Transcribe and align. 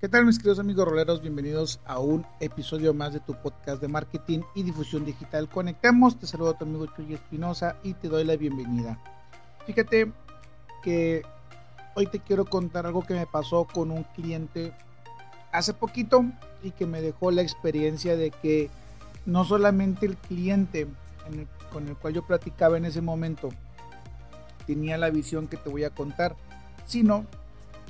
¿Qué 0.00 0.08
tal 0.08 0.24
mis 0.24 0.38
queridos 0.38 0.58
amigos 0.58 0.88
roleros? 0.88 1.20
Bienvenidos 1.20 1.78
a 1.84 1.98
un 1.98 2.24
episodio 2.40 2.94
más 2.94 3.12
de 3.12 3.20
tu 3.20 3.34
podcast 3.34 3.82
de 3.82 3.88
marketing 3.88 4.38
y 4.54 4.62
difusión 4.62 5.04
digital. 5.04 5.46
Conectemos, 5.46 6.18
te 6.18 6.26
saludo 6.26 6.52
a 6.52 6.56
tu 6.56 6.64
amigo 6.64 6.86
Chuy 6.86 7.12
Espinosa 7.12 7.76
y 7.82 7.92
te 7.92 8.08
doy 8.08 8.24
la 8.24 8.34
bienvenida. 8.36 8.98
Fíjate 9.66 10.10
que 10.82 11.20
hoy 11.94 12.06
te 12.06 12.18
quiero 12.18 12.46
contar 12.46 12.86
algo 12.86 13.02
que 13.02 13.12
me 13.12 13.26
pasó 13.26 13.66
con 13.66 13.90
un 13.90 14.04
cliente 14.04 14.72
hace 15.52 15.74
poquito 15.74 16.24
y 16.62 16.70
que 16.70 16.86
me 16.86 17.02
dejó 17.02 17.30
la 17.30 17.42
experiencia 17.42 18.16
de 18.16 18.30
que 18.30 18.70
no 19.26 19.44
solamente 19.44 20.06
el 20.06 20.16
cliente 20.16 20.86
con 21.70 21.86
el 21.86 21.96
cual 21.98 22.14
yo 22.14 22.26
platicaba 22.26 22.78
en 22.78 22.86
ese 22.86 23.02
momento 23.02 23.50
tenía 24.66 24.96
la 24.96 25.10
visión 25.10 25.46
que 25.46 25.58
te 25.58 25.68
voy 25.68 25.84
a 25.84 25.90
contar, 25.90 26.36
sino 26.86 27.26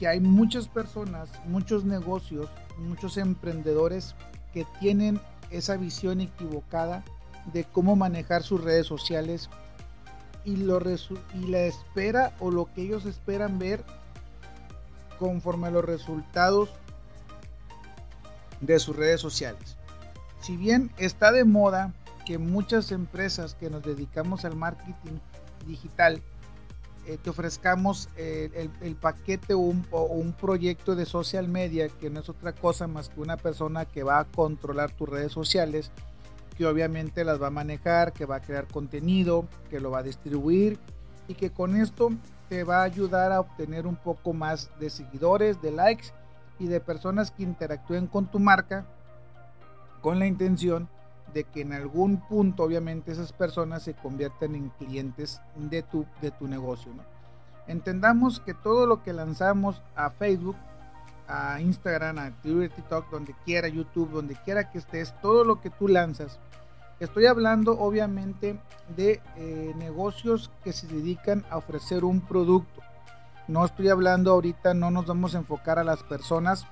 que 0.01 0.09
hay 0.09 0.19
muchas 0.19 0.67
personas, 0.67 1.29
muchos 1.45 1.85
negocios, 1.85 2.49
muchos 2.79 3.19
emprendedores 3.19 4.15
que 4.55 4.67
tienen 4.81 5.21
esa 5.51 5.77
visión 5.77 6.23
equivocada 6.23 7.05
de 7.53 7.65
cómo 7.65 7.97
manejar 7.97 8.43
sus 8.43 8.65
redes 8.65 8.87
sociales 8.87 9.51
y, 10.47 10.57
lo 10.57 10.81
y 11.35 11.47
la 11.49 11.61
espera 11.61 12.35
o 12.41 12.51
lo 12.51 12.73
que 12.73 12.81
ellos 12.81 13.05
esperan 13.05 13.59
ver 13.59 13.85
conforme 15.19 15.67
a 15.67 15.71
los 15.71 15.85
resultados 15.85 16.71
de 18.63 18.79
sus 18.79 18.97
redes 18.97 19.21
sociales. 19.21 19.77
Si 20.41 20.57
bien 20.57 20.91
está 20.97 21.31
de 21.31 21.45
moda 21.45 21.93
que 22.25 22.39
muchas 22.39 22.91
empresas 22.91 23.55
que 23.55 23.69
nos 23.69 23.83
dedicamos 23.83 24.47
al 24.47 24.57
marketing 24.57 25.19
digital 25.67 26.23
eh, 27.11 27.19
te 27.19 27.31
ofrezcamos 27.31 28.09
eh, 28.17 28.71
el, 28.83 28.95
paquete 28.95 29.53
o 29.53 29.59
un, 29.59 30.33
proyecto 30.33 30.95
de 30.95 31.05
social 31.07 31.49
media 31.49 31.89
que 31.89 32.09
no 32.09 32.21
es 32.21 32.29
otra 32.29 32.53
cosa 32.53 32.87
más 32.87 33.09
que 33.09 33.21
una 33.21 33.37
persona 33.37 33.85
que 33.85 34.05
va 34.05 34.21
a 34.21 34.25
controlar 34.27 34.93
tus 34.93 35.09
redes 35.09 35.33
sociales, 35.33 35.91
que 36.57 36.67
obviamente 36.67 37.25
las 37.25 37.43
va 37.43 37.49
a 37.49 37.51
manejar, 37.51 38.13
que 38.13 38.27
va 38.27 38.37
a 38.37 38.41
crear 38.41 38.69
contenido, 38.69 39.49
que 39.71 39.81
lo 39.81 39.91
va 39.91 39.99
a 39.99 40.03
distribuir 40.05 40.79
y 41.27 41.35
que 41.35 41.51
con 41.51 41.75
esto 41.75 42.13
te 42.49 42.63
va 42.63 42.83
a 42.83 42.85
ayudar 42.85 43.33
a 43.33 43.41
obtener 43.41 43.89
un 43.89 43.97
poco 43.97 44.33
más 44.33 44.71
de 44.79 44.89
seguidores, 44.89 45.61
de 45.61 45.73
likes 45.73 46.13
y 46.61 46.69
de 46.69 46.79
personas 46.79 47.33
que 47.33 47.43
interactúen 47.43 48.07
con 48.07 48.31
tu 48.31 48.39
marca 48.39 48.87
con 50.01 50.21
la 50.21 50.29
intención 50.29 50.89
de 51.33 51.45
que 51.45 51.63
en 51.63 51.73
algún 51.73 52.21
punto 52.29 52.65
obviamente 52.65 53.13
esas 53.13 53.33
personas 53.33 53.83
se 53.83 53.95
conviertan 53.95 54.55
en 54.55 54.71
clientes 54.71 55.41
de 55.57 55.83
tu, 55.83 56.07
de 56.21 56.31
tu 56.31 56.49
negocio. 56.49 56.93
Entendamos 57.67 58.41
que 58.41 58.55
todo 58.55 58.87
lo 58.87 59.03
que 59.03 59.13
lanzamos 59.13 59.81
a 59.95 60.11
Facebook, 60.11 60.57
a 61.29 61.61
Instagram, 61.61 62.19
a 62.19 62.31
Twitter, 62.43 62.71
TikTok, 62.71 63.11
donde 63.11 63.35
quiera, 63.45 63.69
YouTube, 63.69 64.11
donde 64.11 64.35
quiera 64.35 64.71
que 64.71 64.79
estés, 64.79 65.15
todo 65.21 65.45
lo 65.45 65.61
que 65.61 65.71
tú 65.71 65.87
lanzas, 65.87 66.41
estoy 66.99 67.27
hablando 67.27 67.79
obviamente 67.79 68.59
de 68.97 69.23
eh, 69.37 69.73
negocios 69.79 70.51
que 70.65 70.73
se 70.73 70.87
dedican 70.89 71.45
a 71.51 71.59
ofrecer 71.59 72.05
un 72.05 72.21
producto. 72.21 72.83
No 73.47 73.65
estoy 73.65 73.89
hablando 73.89 74.33
ahorita, 74.33 74.75
no 74.75 74.91
nos 74.91 75.07
vamos 75.07 75.35
a 75.35 75.39
enfocar 75.39 75.79
a 75.79 75.85
las 75.85 76.03
personas 76.03 76.67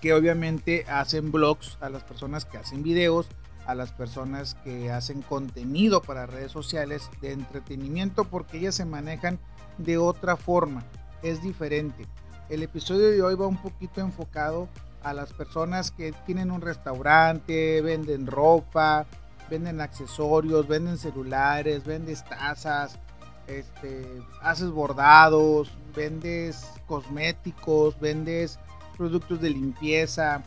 que 0.00 0.14
obviamente 0.14 0.84
hacen 0.88 1.32
blogs, 1.32 1.78
a 1.80 1.88
las 1.88 2.02
personas 2.02 2.44
que 2.44 2.58
hacen 2.58 2.82
videos, 2.82 3.28
a 3.66 3.74
las 3.74 3.92
personas 3.92 4.54
que 4.62 4.90
hacen 4.90 5.22
contenido 5.22 6.02
para 6.02 6.26
redes 6.26 6.52
sociales 6.52 7.10
de 7.20 7.32
entretenimiento 7.32 8.24
porque 8.24 8.58
ellas 8.58 8.76
se 8.76 8.84
manejan 8.84 9.38
de 9.78 9.98
otra 9.98 10.36
forma, 10.36 10.84
es 11.22 11.42
diferente. 11.42 12.06
El 12.48 12.62
episodio 12.62 13.10
de 13.10 13.22
hoy 13.22 13.34
va 13.34 13.46
un 13.46 13.60
poquito 13.60 14.00
enfocado 14.00 14.68
a 15.02 15.12
las 15.12 15.32
personas 15.32 15.90
que 15.90 16.12
tienen 16.26 16.50
un 16.50 16.60
restaurante, 16.60 17.80
venden 17.82 18.26
ropa, 18.26 19.06
venden 19.50 19.80
accesorios, 19.80 20.66
venden 20.68 20.98
celulares, 20.98 21.84
vendes 21.84 22.24
tazas, 22.24 22.98
este, 23.46 24.22
haces 24.42 24.70
bordados, 24.70 25.70
vendes 25.94 26.66
cosméticos, 26.86 27.98
vendes 28.00 28.58
productos 28.96 29.40
de 29.40 29.50
limpieza, 29.50 30.42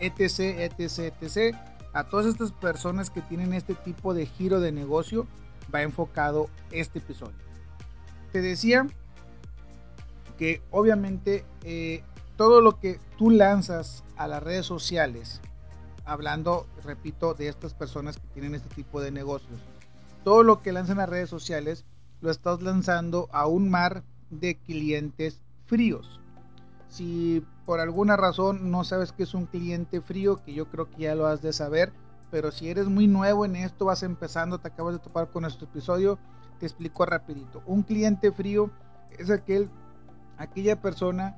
etc, 0.00 0.58
etc, 0.58 1.14
etc. 1.20 1.56
A 1.92 2.04
todas 2.04 2.26
estas 2.26 2.52
personas 2.52 3.10
que 3.10 3.20
tienen 3.20 3.52
este 3.52 3.74
tipo 3.74 4.14
de 4.14 4.26
giro 4.26 4.60
de 4.60 4.72
negocio 4.72 5.26
va 5.72 5.82
enfocado 5.82 6.48
este 6.70 6.98
episodio. 6.98 7.36
Te 8.32 8.40
decía 8.40 8.86
que 10.38 10.62
obviamente 10.70 11.44
eh, 11.64 12.02
todo 12.36 12.60
lo 12.60 12.78
que 12.80 12.98
tú 13.18 13.30
lanzas 13.30 14.04
a 14.16 14.26
las 14.26 14.42
redes 14.42 14.66
sociales, 14.66 15.40
hablando, 16.04 16.66
repito, 16.84 17.34
de 17.34 17.48
estas 17.48 17.74
personas 17.74 18.16
que 18.16 18.26
tienen 18.28 18.54
este 18.54 18.74
tipo 18.74 19.00
de 19.00 19.10
negocios, 19.10 19.60
todo 20.24 20.42
lo 20.42 20.62
que 20.62 20.72
lanzan 20.72 21.00
a 21.00 21.06
redes 21.06 21.28
sociales 21.28 21.84
lo 22.20 22.30
estás 22.30 22.62
lanzando 22.62 23.28
a 23.32 23.46
un 23.46 23.70
mar 23.70 24.02
de 24.30 24.56
clientes 24.56 25.42
fríos. 25.66 26.19
Si 26.90 27.46
por 27.64 27.80
alguna 27.80 28.16
razón 28.16 28.70
no 28.70 28.82
sabes 28.84 29.12
que 29.12 29.22
es 29.22 29.32
un 29.32 29.46
cliente 29.46 30.00
frío, 30.00 30.42
que 30.44 30.52
yo 30.52 30.66
creo 30.66 30.90
que 30.90 31.02
ya 31.02 31.14
lo 31.14 31.26
has 31.26 31.40
de 31.40 31.52
saber, 31.52 31.92
pero 32.30 32.50
si 32.50 32.68
eres 32.68 32.86
muy 32.86 33.06
nuevo 33.06 33.44
en 33.44 33.56
esto, 33.56 33.86
vas 33.86 34.02
empezando, 34.02 34.58
te 34.58 34.68
acabas 34.68 34.94
de 34.94 35.00
topar 35.00 35.30
con 35.30 35.42
nuestro 35.42 35.66
episodio, 35.66 36.18
te 36.58 36.66
explico 36.66 37.06
rapidito. 37.06 37.62
Un 37.66 37.82
cliente 37.82 38.32
frío 38.32 38.70
es 39.18 39.30
aquel, 39.30 39.70
aquella 40.36 40.80
persona 40.82 41.36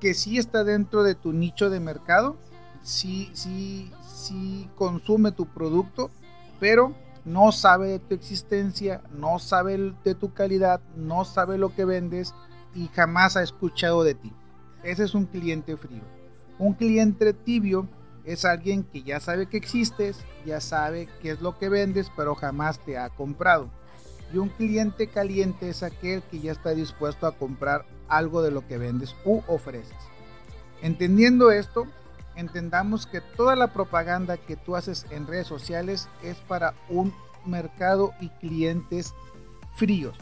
que 0.00 0.12
sí 0.14 0.38
está 0.38 0.64
dentro 0.64 1.04
de 1.04 1.14
tu 1.14 1.32
nicho 1.32 1.70
de 1.70 1.80
mercado, 1.80 2.36
sí, 2.82 3.30
sí, 3.34 3.90
sí 4.06 4.68
consume 4.74 5.32
tu 5.32 5.46
producto, 5.46 6.10
pero 6.58 6.94
no 7.24 7.52
sabe 7.52 7.88
de 7.88 7.98
tu 8.00 8.14
existencia, 8.14 9.02
no 9.12 9.38
sabe 9.38 9.94
de 10.04 10.14
tu 10.14 10.32
calidad, 10.32 10.80
no 10.96 11.24
sabe 11.24 11.58
lo 11.58 11.74
que 11.74 11.84
vendes 11.84 12.34
y 12.74 12.88
jamás 12.88 13.36
ha 13.36 13.42
escuchado 13.42 14.02
de 14.02 14.14
ti. 14.14 14.32
Ese 14.82 15.04
es 15.04 15.14
un 15.14 15.26
cliente 15.26 15.76
frío. 15.76 16.02
Un 16.58 16.74
cliente 16.74 17.32
tibio 17.32 17.88
es 18.24 18.44
alguien 18.44 18.84
que 18.84 19.02
ya 19.02 19.20
sabe 19.20 19.46
que 19.46 19.56
existes, 19.56 20.18
ya 20.44 20.60
sabe 20.60 21.08
qué 21.22 21.30
es 21.30 21.40
lo 21.40 21.58
que 21.58 21.68
vendes, 21.68 22.10
pero 22.16 22.34
jamás 22.34 22.78
te 22.80 22.98
ha 22.98 23.08
comprado. 23.10 23.70
Y 24.32 24.36
un 24.36 24.50
cliente 24.50 25.08
caliente 25.08 25.70
es 25.70 25.82
aquel 25.82 26.22
que 26.22 26.40
ya 26.40 26.52
está 26.52 26.70
dispuesto 26.70 27.26
a 27.26 27.36
comprar 27.36 27.86
algo 28.08 28.42
de 28.42 28.50
lo 28.50 28.66
que 28.66 28.78
vendes 28.78 29.16
u 29.24 29.40
ofreces. 29.46 29.96
Entendiendo 30.82 31.50
esto, 31.50 31.86
entendamos 32.36 33.06
que 33.06 33.20
toda 33.20 33.56
la 33.56 33.72
propaganda 33.72 34.36
que 34.36 34.56
tú 34.56 34.76
haces 34.76 35.06
en 35.10 35.26
redes 35.26 35.46
sociales 35.46 36.08
es 36.22 36.36
para 36.36 36.74
un 36.88 37.12
mercado 37.46 38.12
y 38.20 38.28
clientes 38.28 39.14
fríos. 39.74 40.16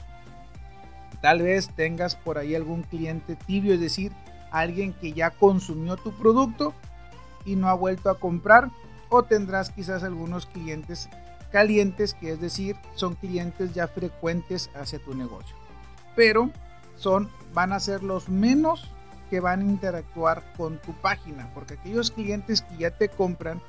Tal 1.20 1.42
vez 1.42 1.74
tengas 1.74 2.14
por 2.14 2.38
ahí 2.38 2.54
algún 2.54 2.82
cliente 2.84 3.36
tibio, 3.46 3.74
es 3.74 3.80
decir, 3.80 4.12
alguien 4.60 4.92
que 4.92 5.12
ya 5.12 5.30
consumió 5.30 5.96
tu 5.96 6.12
producto 6.12 6.74
y 7.44 7.56
no 7.56 7.68
ha 7.68 7.74
vuelto 7.74 8.10
a 8.10 8.18
comprar 8.18 8.70
o 9.08 9.22
tendrás 9.22 9.70
quizás 9.70 10.02
algunos 10.02 10.46
clientes 10.46 11.08
calientes 11.52 12.14
que 12.14 12.32
es 12.32 12.40
decir 12.40 12.76
son 12.94 13.14
clientes 13.14 13.72
ya 13.72 13.88
frecuentes 13.88 14.70
hacia 14.74 14.98
tu 14.98 15.14
negocio. 15.14 15.56
Pero 16.14 16.50
son 16.96 17.30
van 17.54 17.72
a 17.72 17.80
ser 17.80 18.02
los 18.02 18.28
menos 18.28 18.90
que 19.30 19.40
van 19.40 19.60
a 19.60 19.64
interactuar 19.64 20.42
con 20.56 20.78
tu 20.78 20.92
página 20.92 21.50
porque 21.54 21.74
aquellos 21.74 22.10
clientes 22.10 22.62
que 22.62 22.76
ya 22.78 22.90
te 22.90 23.08
compran 23.08 23.60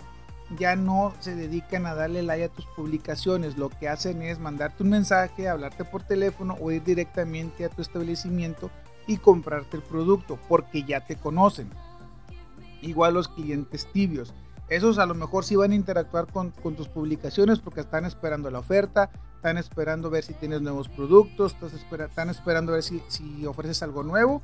ya 0.57 0.75
no 0.75 1.13
se 1.19 1.35
dedican 1.35 1.85
a 1.85 1.93
darle 1.93 2.23
like 2.23 2.45
a 2.45 2.49
tus 2.49 2.65
publicaciones. 2.67 3.57
Lo 3.57 3.69
que 3.69 3.89
hacen 3.89 4.21
es 4.21 4.39
mandarte 4.39 4.83
un 4.83 4.89
mensaje 4.89 5.49
hablarte 5.49 5.83
por 5.83 6.03
teléfono 6.03 6.55
o 6.61 6.71
ir 6.71 6.83
directamente 6.83 7.65
a 7.65 7.69
tu 7.69 7.81
establecimiento 7.81 8.71
y 9.07 9.17
comprarte 9.17 9.77
el 9.77 9.83
producto 9.83 10.37
porque 10.47 10.83
ya 10.83 11.05
te 11.05 11.15
conocen. 11.15 11.69
Igual 12.81 13.15
los 13.15 13.27
clientes 13.29 13.87
tibios. 13.91 14.33
Esos 14.69 14.99
a 14.99 15.05
lo 15.05 15.15
mejor 15.15 15.45
sí 15.45 15.55
van 15.55 15.71
a 15.71 15.75
interactuar 15.75 16.27
con, 16.27 16.51
tus 16.51 16.89
publicaciones 16.89 17.59
porque 17.59 17.79
están 17.79 18.05
esperando 18.05 18.51
la 18.51 18.59
oferta, 18.59 19.09
están 19.37 19.57
esperando 19.57 20.09
ver 20.09 20.25
si 20.25 20.33
tienes 20.33 20.61
nuevos 20.61 20.89
productos, 20.89 21.55
están 21.91 22.29
esperando 22.29 22.73
ver 22.73 22.83
si, 22.83 23.01
si 23.07 23.45
ofreces 23.45 23.81
algo 23.81 24.03
nuevo 24.03 24.41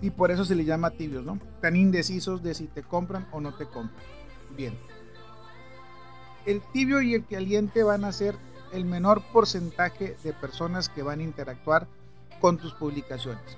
y 0.00 0.10
por 0.10 0.32
eso 0.32 0.44
se 0.44 0.56
le 0.56 0.64
llama 0.64 0.90
tibios, 0.90 1.24
¿no? 1.24 1.38
Están 1.54 1.76
indecisos 1.76 2.42
de 2.42 2.54
si 2.54 2.66
te 2.66 2.82
compran 2.82 3.28
o 3.30 3.40
no 3.40 3.54
te 3.54 3.66
compran. 3.66 4.04
Bien. 4.56 4.76
El 6.44 6.60
tibio 6.72 7.00
y 7.00 7.14
el 7.14 7.24
caliente 7.24 7.84
van 7.84 8.04
a 8.04 8.10
ser 8.10 8.36
el 8.72 8.84
menor 8.84 9.22
porcentaje 9.32 10.16
de 10.24 10.32
personas 10.32 10.88
que 10.88 11.04
van 11.04 11.20
a 11.20 11.22
interactuar 11.22 11.86
con 12.42 12.58
tus 12.58 12.74
publicaciones. 12.74 13.56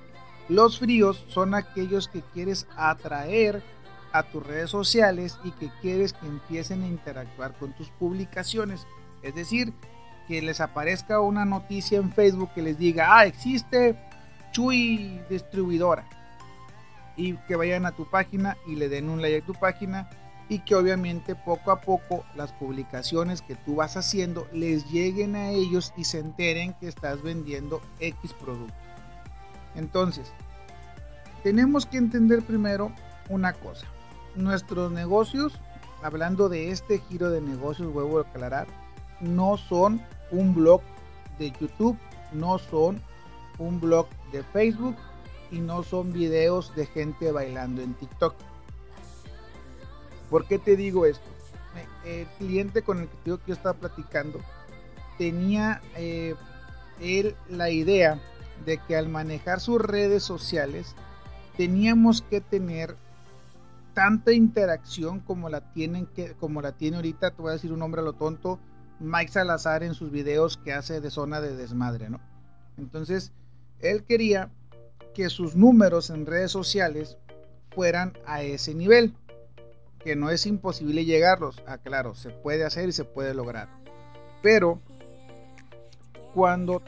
Los 0.48 0.78
fríos 0.78 1.24
son 1.28 1.54
aquellos 1.54 2.06
que 2.06 2.20
quieres 2.20 2.68
atraer 2.76 3.62
a 4.12 4.22
tus 4.22 4.46
redes 4.46 4.70
sociales 4.70 5.38
y 5.42 5.50
que 5.52 5.70
quieres 5.80 6.12
que 6.12 6.26
empiecen 6.26 6.84
a 6.84 6.86
interactuar 6.86 7.54
con 7.58 7.72
tus 7.72 7.88
publicaciones. 7.90 8.86
Es 9.22 9.34
decir, 9.34 9.72
que 10.28 10.42
les 10.42 10.60
aparezca 10.60 11.20
una 11.20 11.44
noticia 11.44 11.98
en 11.98 12.12
Facebook 12.12 12.50
que 12.54 12.62
les 12.62 12.78
diga, 12.78 13.18
ah, 13.18 13.26
existe 13.26 13.98
Chuy 14.52 15.20
distribuidora. 15.28 16.04
y 17.16 17.36
que 17.48 17.56
vayan 17.56 17.86
a 17.86 17.92
tu 17.92 18.10
página 18.10 18.56
y 18.66 18.74
le 18.74 18.88
den 18.88 19.08
un 19.08 19.22
like 19.22 19.38
a 19.38 19.46
tu 19.46 19.54
página 19.54 20.10
y 20.48 20.60
que 20.60 20.74
obviamente 20.74 21.34
poco 21.34 21.70
a 21.70 21.80
poco 21.80 22.24
las 22.36 22.52
publicaciones 22.52 23.42
que 23.42 23.54
tú 23.54 23.76
vas 23.76 23.96
haciendo 23.96 24.46
les 24.52 24.90
lleguen 24.90 25.36
a 25.36 25.50
ellos 25.50 25.92
y 25.96 26.04
se 26.04 26.18
enteren 26.18 26.74
que 26.74 26.88
estás 26.88 27.22
vendiendo 27.22 27.80
X 28.00 28.32
producto. 28.34 28.74
Entonces, 29.74 30.32
tenemos 31.42 31.86
que 31.86 31.98
entender 31.98 32.42
primero 32.42 32.92
una 33.28 33.52
cosa. 33.52 33.86
Nuestros 34.36 34.92
negocios, 34.92 35.58
hablando 36.02 36.48
de 36.48 36.70
este 36.70 36.98
giro 36.98 37.30
de 37.30 37.40
negocios, 37.40 37.92
vuelvo 37.92 38.18
a 38.18 38.22
aclarar, 38.22 38.66
no 39.20 39.56
son 39.56 40.02
un 40.30 40.54
blog 40.54 40.82
de 41.38 41.52
YouTube, 41.52 41.98
no 42.32 42.58
son 42.58 43.00
un 43.58 43.80
blog 43.80 44.06
de 44.32 44.42
Facebook 44.42 44.96
y 45.50 45.60
no 45.60 45.82
son 45.82 46.12
videos 46.12 46.74
de 46.74 46.86
gente 46.86 47.32
bailando 47.32 47.82
en 47.82 47.94
TikTok. 47.94 48.34
¿Por 50.30 50.46
qué 50.46 50.58
te 50.58 50.76
digo 50.76 51.06
esto? 51.06 51.24
El 52.04 52.26
cliente 52.38 52.82
con 52.82 53.00
el 53.00 53.08
que 53.08 53.16
yo 53.24 53.38
estaba 53.48 53.74
platicando 53.74 54.40
tenía 55.18 55.80
eh, 55.96 56.34
él 57.00 57.34
la 57.48 57.70
idea 57.70 58.20
de 58.64 58.78
que 58.78 58.96
al 58.96 59.08
manejar 59.08 59.60
sus 59.60 59.80
redes 59.80 60.22
sociales 60.22 60.94
teníamos 61.56 62.22
que 62.22 62.40
tener 62.40 62.96
tanta 63.94 64.32
interacción 64.32 65.20
como 65.20 65.48
la 65.48 65.72
tienen 65.72 66.06
que 66.06 66.32
como 66.32 66.60
la 66.62 66.72
tiene 66.72 66.96
ahorita 66.96 67.30
te 67.30 67.42
voy 67.42 67.50
a 67.50 67.54
decir 67.54 67.72
un 67.72 67.78
nombre 67.78 68.00
a 68.00 68.04
lo 68.04 68.12
tonto 68.12 68.58
Mike 69.00 69.32
Salazar 69.32 69.82
en 69.82 69.94
sus 69.94 70.10
videos 70.10 70.56
que 70.56 70.72
hace 70.72 71.00
de 71.00 71.10
zona 71.10 71.40
de 71.40 71.56
desmadre 71.56 72.10
no 72.10 72.20
entonces 72.76 73.32
él 73.80 74.04
quería 74.04 74.50
que 75.14 75.30
sus 75.30 75.54
números 75.54 76.10
en 76.10 76.26
redes 76.26 76.50
sociales 76.50 77.18
fueran 77.70 78.14
a 78.26 78.42
ese 78.42 78.74
nivel 78.74 79.14
que 80.04 80.14
no 80.14 80.30
es 80.30 80.46
imposible 80.46 81.04
llegarlos. 81.04 81.62
Ah 81.66 81.78
claro 81.78 82.14
se 82.14 82.30
puede 82.30 82.64
hacer 82.64 82.88
y 82.88 82.92
se 82.92 83.04
puede 83.04 83.34
lograr. 83.34 83.68
Pero 84.42 84.78
cuando 86.34 86.82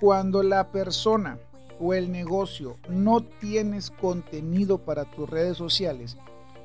cuando 0.00 0.42
la 0.42 0.72
persona 0.72 1.38
o 1.78 1.94
el 1.94 2.10
negocio 2.10 2.76
no 2.88 3.22
tienes 3.22 3.90
contenido 3.90 4.78
para 4.78 5.04
tus 5.04 5.28
redes 5.28 5.56
sociales 5.58 6.16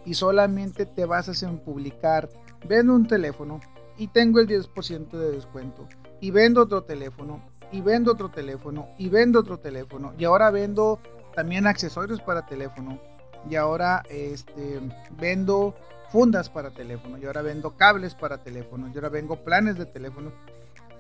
y 0.05 0.13
solamente 0.13 0.85
te 0.85 1.05
basas 1.05 1.43
en 1.43 1.59
publicar, 1.59 2.29
vendo 2.67 2.93
un 2.93 3.07
teléfono 3.07 3.59
y 3.97 4.07
tengo 4.07 4.39
el 4.39 4.47
10% 4.47 5.11
de 5.11 5.31
descuento 5.31 5.87
y 6.21 6.31
vendo 6.31 6.61
otro 6.61 6.83
teléfono 6.83 7.41
y 7.71 7.81
vendo 7.81 8.11
otro 8.13 8.29
teléfono 8.29 8.87
y 8.97 9.09
vendo 9.09 9.39
otro 9.39 9.59
teléfono 9.59 10.13
y 10.17 10.25
ahora 10.25 10.49
vendo 10.51 10.99
también 11.35 11.67
accesorios 11.67 12.21
para 12.21 12.45
teléfono 12.45 12.99
y 13.49 13.55
ahora 13.55 14.03
este 14.09 14.79
vendo 15.19 15.75
fundas 16.11 16.49
para 16.49 16.71
teléfono 16.71 17.17
y 17.17 17.25
ahora 17.25 17.41
vendo 17.41 17.77
cables 17.77 18.15
para 18.15 18.37
teléfono 18.37 18.89
y 18.89 18.95
ahora 18.95 19.09
vengo 19.09 19.37
planes 19.37 19.77
de 19.77 19.85
teléfono 19.85 20.31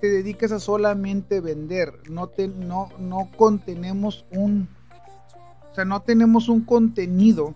te 0.01 0.09
dedicas 0.09 0.51
a 0.51 0.59
solamente 0.59 1.39
vender, 1.39 1.93
no, 2.09 2.27
te, 2.27 2.47
no, 2.47 2.89
no 2.97 3.29
contenemos 3.37 4.25
un, 4.31 4.67
o 5.71 5.75
sea, 5.75 5.85
no 5.85 6.01
tenemos 6.01 6.49
un 6.49 6.65
contenido 6.65 7.53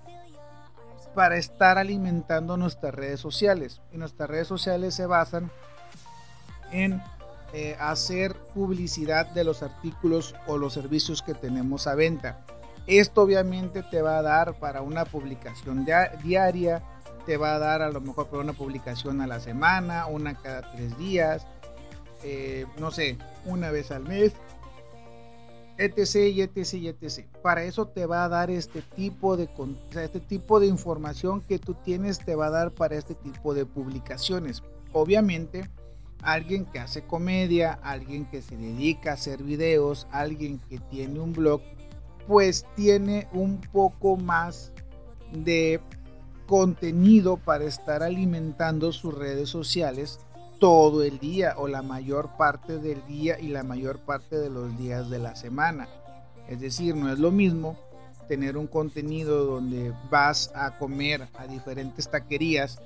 para 1.15 1.37
estar 1.37 1.79
alimentando 1.79 2.55
nuestras 2.55 2.93
redes 2.93 3.19
sociales. 3.19 3.81
Y 3.91 3.97
nuestras 3.97 4.29
redes 4.29 4.47
sociales 4.47 4.93
se 4.93 5.07
basan 5.07 5.49
en 6.71 7.01
eh, 7.53 7.75
hacer 7.79 8.35
publicidad 8.53 9.27
de 9.31 9.43
los 9.43 9.63
artículos 9.63 10.35
o 10.45 10.57
los 10.57 10.73
servicios 10.73 11.23
que 11.23 11.33
tenemos 11.33 11.87
a 11.87 11.95
venta. 11.95 12.45
Esto 12.87 13.23
obviamente 13.23 13.83
te 13.83 14.01
va 14.01 14.19
a 14.19 14.21
dar 14.21 14.53
para 14.59 14.81
una 14.81 15.05
publicación 15.05 15.85
diaria, 16.23 16.83
te 17.25 17.37
va 17.37 17.55
a 17.55 17.59
dar 17.59 17.81
a 17.81 17.89
lo 17.89 18.01
mejor 18.01 18.27
para 18.27 18.43
una 18.43 18.53
publicación 18.53 19.21
a 19.21 19.27
la 19.27 19.39
semana, 19.39 20.05
una 20.05 20.35
cada 20.35 20.71
tres 20.71 20.95
días, 20.97 21.47
eh, 22.23 22.65
no 22.79 22.91
sé, 22.91 23.17
una 23.45 23.71
vez 23.71 23.91
al 23.91 24.03
mes, 24.03 24.33
etc, 25.77 26.55
etc, 26.55 26.95
etc. 27.01 27.25
Para 27.41 27.63
eso 27.63 27.87
te 27.87 28.05
va 28.05 28.23
a 28.23 28.29
dar 28.29 28.49
este 28.49 28.81
tipo 28.81 29.35
de, 29.35 29.49
este 30.01 30.19
tipo 30.19 30.59
de 30.59 30.67
información 30.67 31.41
que 31.41 31.59
tú 31.59 31.75
tienes, 31.83 32.19
te 32.19 32.35
va 32.35 32.47
a 32.47 32.51
dar 32.51 32.71
para 32.71 32.95
este 32.95 33.15
tipo 33.15 33.53
de 33.53 33.65
publicaciones. 33.65 34.63
Obviamente, 34.93 35.69
alguien 36.21 36.65
que 36.65 36.79
hace 36.79 37.03
comedia, 37.03 37.73
alguien 37.83 38.25
que 38.25 38.41
se 38.41 38.55
dedica 38.55 39.11
a 39.11 39.13
hacer 39.15 39.43
videos, 39.43 40.07
alguien 40.11 40.59
que 40.69 40.79
tiene 40.79 41.19
un 41.19 41.33
blog, 41.33 41.61
pues 42.27 42.65
tiene 42.75 43.27
un 43.33 43.61
poco 43.61 44.17
más 44.17 44.71
de 45.31 45.79
contenido 46.47 47.37
para 47.37 47.65
estar 47.65 48.03
alimentando 48.03 48.91
sus 48.91 49.13
redes 49.13 49.49
sociales 49.49 50.19
todo 50.59 51.03
el 51.03 51.19
día 51.19 51.55
o 51.57 51.67
la 51.67 51.81
mayor 51.81 52.29
parte 52.37 52.79
del 52.79 53.05
día 53.07 53.39
y 53.39 53.47
la 53.47 53.63
mayor 53.63 53.99
parte 53.99 54.37
de 54.37 54.49
los 54.49 54.77
días 54.77 55.09
de 55.09 55.19
la 55.19 55.35
semana. 55.35 55.87
Es 56.47 56.59
decir, 56.59 56.95
no 56.95 57.11
es 57.11 57.19
lo 57.19 57.31
mismo 57.31 57.77
tener 58.27 58.57
un 58.57 58.67
contenido 58.67 59.45
donde 59.45 59.93
vas 60.09 60.51
a 60.55 60.77
comer 60.77 61.27
a 61.37 61.47
diferentes 61.47 62.09
taquerías 62.09 62.79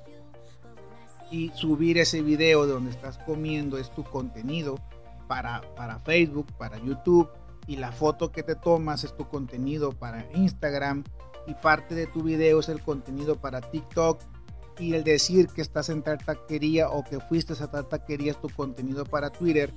y 1.32 1.50
subir 1.54 1.98
ese 1.98 2.22
video 2.22 2.66
de 2.66 2.74
donde 2.74 2.92
estás 2.92 3.18
comiendo 3.20 3.78
es 3.78 3.92
tu 3.92 4.04
contenido 4.04 4.80
para, 5.28 5.62
para 5.76 6.00
Facebook, 6.00 6.48
para 6.58 6.78
YouTube 6.80 7.30
y 7.70 7.76
la 7.76 7.92
foto 7.92 8.32
que 8.32 8.42
te 8.42 8.56
tomas 8.56 9.04
es 9.04 9.16
tu 9.16 9.30
contenido 9.30 9.92
para 9.92 10.26
Instagram 10.34 11.04
y 11.46 11.54
parte 11.54 11.94
de 11.94 12.08
tu 12.08 12.24
video 12.24 12.60
es 12.60 12.68
el 12.68 12.82
contenido 12.82 13.36
para 13.36 13.62
TikTok. 13.62 14.20
Y 14.80 14.96
el 14.96 15.04
decir 15.04 15.48
que 15.50 15.62
estás 15.62 15.90
en 15.90 16.02
tal 16.02 16.18
taquería 16.18 16.90
o 16.90 17.04
que 17.04 17.20
fuiste 17.20 17.54
a 17.54 17.68
tal 17.70 17.88
taquería 17.88 18.32
es 18.32 18.42
tu 18.42 18.50
contenido 18.50 19.06
para 19.06 19.30
Twitter, 19.30 19.72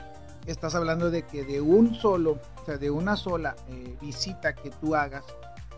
estás 0.47 0.75
hablando 0.75 1.11
de 1.11 1.25
que 1.25 1.45
de 1.45 1.61
un 1.61 1.95
solo, 1.95 2.39
o 2.63 2.65
sea, 2.65 2.79
de 2.79 2.91
una 2.91 3.15
sola 3.17 3.57
eh, 3.69 3.95
visita 4.01 4.55
que 4.55 4.71
tú 4.71 4.95
hagas 4.95 5.25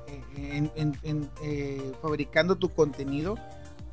eh, 0.06 0.70
en, 0.76 1.30
eh, 1.42 1.92
fabricando 2.00 2.54
tu 2.54 2.68
contenido, 2.68 3.36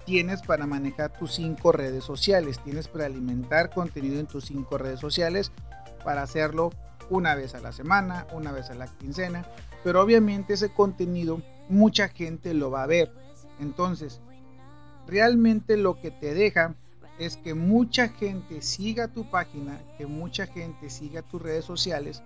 tienes 0.06 0.44
para 0.44 0.68
manejar 0.68 1.12
tus 1.18 1.34
cinco 1.34 1.72
redes 1.72 2.04
sociales, 2.04 2.60
tienes 2.64 2.88
para 2.88 3.08
alimentar 3.08 3.72
contenido 3.72 4.20
en 4.20 4.28
tus 4.28 4.46
cinco 4.46 4.78
redes 4.78 5.00
sociales, 5.00 5.52
para 6.04 6.22
hacerlo 6.22 6.72
una 7.12 7.36
vez 7.36 7.54
a 7.54 7.60
la 7.60 7.74
semana, 7.74 8.26
una 8.32 8.52
vez 8.52 8.70
a 8.70 8.74
la 8.74 8.88
quincena, 8.88 9.46
pero 9.84 10.02
obviamente 10.02 10.54
ese 10.54 10.74
contenido 10.74 11.42
mucha 11.70 12.08
gente 12.08 12.54
lo 12.54 12.72
va 12.72 12.84
a 12.84 12.88
ver. 12.88 13.12
Entonces, 13.60 14.22
realmente 15.08 15.78
lo 15.78 16.00
que 16.00 16.10
te 16.10 16.34
deja 16.34 16.74
es 17.20 17.36
que 17.38 17.54
mucha 17.54 18.08
gente 18.08 18.62
siga 18.62 19.10
tu 19.10 19.30
página, 19.30 19.80
que 19.98 20.08
mucha 20.08 20.48
gente 20.48 20.90
siga 20.90 21.22
tus 21.22 21.42
redes 21.42 21.66
sociales, 21.66 22.24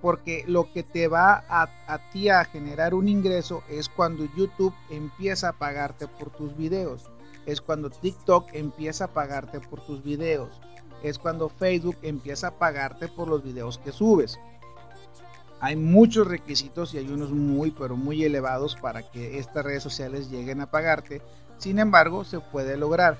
porque 0.00 0.44
lo 0.46 0.72
que 0.72 0.84
te 0.84 1.08
va 1.08 1.44
a, 1.48 2.10
ti 2.12 2.28
a 2.28 2.44
generar 2.44 2.94
un 2.94 3.08
ingreso 3.08 3.62
es 3.68 3.88
cuando 3.88 4.26
YouTube 4.36 4.74
empieza 4.90 5.50
a 5.50 5.52
pagarte 5.52 6.06
por 6.06 6.30
tus 6.30 6.56
videos, 6.56 7.10
es 7.46 7.60
cuando 7.60 7.90
TikTok 7.90 8.54
empieza 8.54 9.04
a 9.06 9.12
pagarte 9.12 9.60
por 9.60 9.84
tus 9.84 10.02
videos, 10.02 10.60
es 11.02 11.18
cuando 11.18 11.48
Facebook 11.48 11.96
empieza 12.02 12.48
a 12.48 12.58
pagarte 12.58 13.08
por 13.08 13.28
los 13.28 13.42
videos 13.42 13.78
que 13.78 13.92
subes. 13.92 14.38
Hay 15.60 15.76
muchos 15.76 16.26
requisitos 16.26 16.94
y 16.94 16.98
hay 16.98 17.08
unos 17.08 17.30
muy 17.30 17.70
pero 17.70 17.96
muy 17.96 18.24
elevados 18.24 18.76
para 18.76 19.10
que 19.10 19.38
estas 19.38 19.64
redes 19.64 19.82
sociales 19.82 20.30
lleguen 20.30 20.60
a 20.60 20.70
pagarte 20.70 21.20
sin 21.60 21.78
embargo, 21.78 22.24
se 22.24 22.40
puede 22.40 22.78
lograr. 22.78 23.18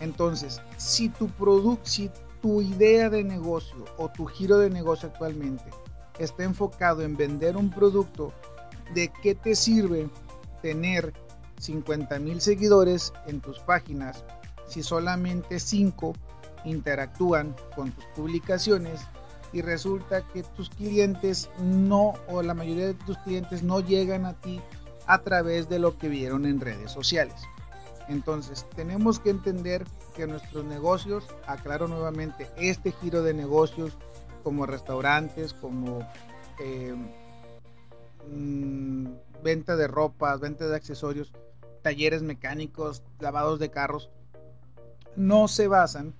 Entonces, 0.00 0.60
si 0.78 1.10
tu 1.10 1.28
producto, 1.28 1.84
si 1.84 2.10
tu 2.40 2.62
idea 2.62 3.10
de 3.10 3.22
negocio 3.22 3.84
o 3.98 4.08
tu 4.08 4.24
giro 4.24 4.58
de 4.58 4.70
negocio 4.70 5.10
actualmente 5.10 5.64
está 6.18 6.44
enfocado 6.44 7.02
en 7.02 7.14
vender 7.16 7.58
un 7.58 7.70
producto, 7.70 8.32
¿de 8.94 9.12
qué 9.22 9.34
te 9.34 9.54
sirve 9.54 10.08
tener 10.62 11.12
50 11.60 12.18
mil 12.20 12.40
seguidores 12.40 13.12
en 13.26 13.40
tus 13.40 13.58
páginas 13.60 14.24
si 14.66 14.82
solamente 14.82 15.60
5 15.60 16.14
interactúan 16.64 17.54
con 17.74 17.90
tus 17.92 18.04
publicaciones 18.16 19.00
y 19.52 19.62
resulta 19.62 20.26
que 20.28 20.42
tus 20.42 20.68
clientes 20.70 21.48
no 21.60 22.14
o 22.28 22.42
la 22.42 22.54
mayoría 22.54 22.86
de 22.86 22.94
tus 22.94 23.16
clientes 23.18 23.62
no 23.62 23.80
llegan 23.80 24.26
a 24.26 24.34
ti 24.34 24.60
a 25.06 25.18
través 25.18 25.68
de 25.68 25.78
lo 25.78 25.96
que 25.96 26.08
vieron 26.08 26.46
en 26.46 26.60
redes 26.60 26.90
sociales? 26.90 27.36
Entonces, 28.08 28.66
tenemos 28.74 29.18
que 29.18 29.30
entender 29.30 29.84
que 30.14 30.26
nuestros 30.26 30.64
negocios, 30.64 31.24
aclaro 31.46 31.88
nuevamente, 31.88 32.50
este 32.56 32.92
giro 32.92 33.22
de 33.22 33.32
negocios 33.32 33.96
como 34.42 34.66
restaurantes, 34.66 35.54
como 35.54 36.06
eh, 36.60 36.94
mm, 38.30 39.06
venta 39.42 39.76
de 39.76 39.86
ropa, 39.86 40.36
venta 40.36 40.66
de 40.66 40.76
accesorios, 40.76 41.32
talleres 41.82 42.22
mecánicos, 42.22 43.02
lavados 43.20 43.58
de 43.58 43.70
carros, 43.70 44.10
no 45.16 45.48
se 45.48 45.68
basan 45.68 46.14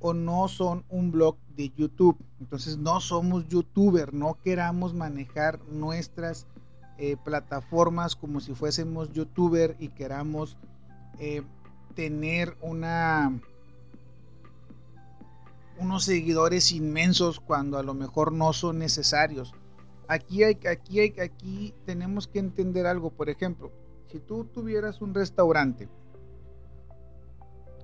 o 0.00 0.14
no 0.14 0.48
son 0.48 0.84
un 0.88 1.10
blog 1.10 1.36
de 1.56 1.70
YouTube. 1.76 2.16
Entonces 2.40 2.78
no 2.78 3.00
somos 3.00 3.48
youtuber, 3.48 4.14
no 4.14 4.38
queramos 4.42 4.94
manejar 4.94 5.60
nuestras 5.68 6.46
eh, 6.98 7.16
plataformas 7.16 8.16
como 8.16 8.40
si 8.40 8.54
fuésemos 8.54 9.12
youtuber 9.12 9.76
y 9.78 9.88
queramos 9.88 10.56
eh, 11.18 11.42
tener 11.94 12.56
una 12.60 13.40
unos 15.78 16.04
seguidores 16.04 16.72
inmensos 16.72 17.38
cuando 17.38 17.78
a 17.78 17.84
lo 17.84 17.94
mejor 17.94 18.32
no 18.32 18.52
son 18.52 18.80
necesarios. 18.80 19.54
Aquí 20.08 20.42
hay 20.42 20.58
aquí 20.68 21.00
hay 21.00 21.14
aquí 21.20 21.74
tenemos 21.84 22.26
que 22.26 22.40
entender 22.40 22.86
algo, 22.86 23.10
por 23.10 23.28
ejemplo, 23.28 23.70
si 24.10 24.18
tú 24.18 24.44
tuvieras 24.44 25.00
un 25.00 25.14
restaurante 25.14 25.88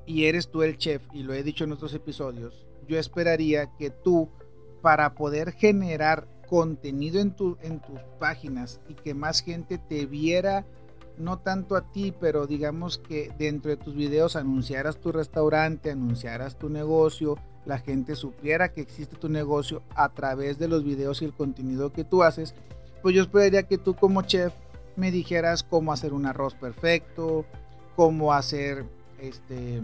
y 0.07 0.27
eres 0.27 0.49
tú 0.49 0.63
el 0.63 0.77
chef 0.77 1.03
y 1.13 1.23
lo 1.23 1.35
he 1.35 1.43
dicho 1.43 1.65
en 1.65 1.73
otros 1.73 1.95
episodios, 1.95 2.67
yo 2.89 2.99
esperaría 2.99 3.71
que 3.79 3.91
tú 3.91 4.29
para 4.83 5.15
poder 5.15 5.53
generar 5.53 6.27
contenido 6.49 7.21
en, 7.21 7.35
en 7.63 7.81
tus 7.81 8.01
páginas 8.19 8.81
y 8.89 8.95
que 8.95 9.15
más 9.15 9.43
gente 9.43 9.79
te 9.79 10.07
viera, 10.07 10.67
no 11.19 11.39
tanto 11.39 11.77
a 11.77 11.91
ti, 11.91 12.13
pero 12.19 12.47
digamos 12.47 12.99
que 12.99 13.33
dentro 13.39 13.71
de 13.71 13.77
tus 13.77 13.95
videos 13.95 14.37
anunciaras 14.37 14.99
tu 14.99 15.13
restaurante, 15.13 15.91
anunciaras 15.91 16.57
tu 16.59 16.69
negocio, 16.69 17.39
la 17.65 17.79
gente 17.79 18.15
supiera 18.15 18.73
que 18.73 18.83
existe 18.83 19.17
tu 19.17 19.29
negocio 19.29 19.83
a 19.95 20.11
través 20.11 20.59
de 20.59 20.69
los 20.69 20.85
videos 20.85 21.23
y 21.23 21.25
el 21.25 21.33
contenido 21.33 21.93
que 21.93 22.05
tú 22.05 22.23
haces, 22.23 22.55
pues 23.03 23.15
yo 23.15 23.23
esperaría 23.23 23.63
que 23.65 23.79
tú 23.79 23.95
como 23.95 24.23
chef 24.23 24.53
me 24.97 25.11
dijeras 25.11 25.63
cómo 25.63 25.93
hacer 25.93 26.13
un 26.13 26.27
arroz 26.27 26.55
perfecto, 26.55 27.45
cómo 27.97 28.33
hacer 28.33 28.85
este, 29.29 29.83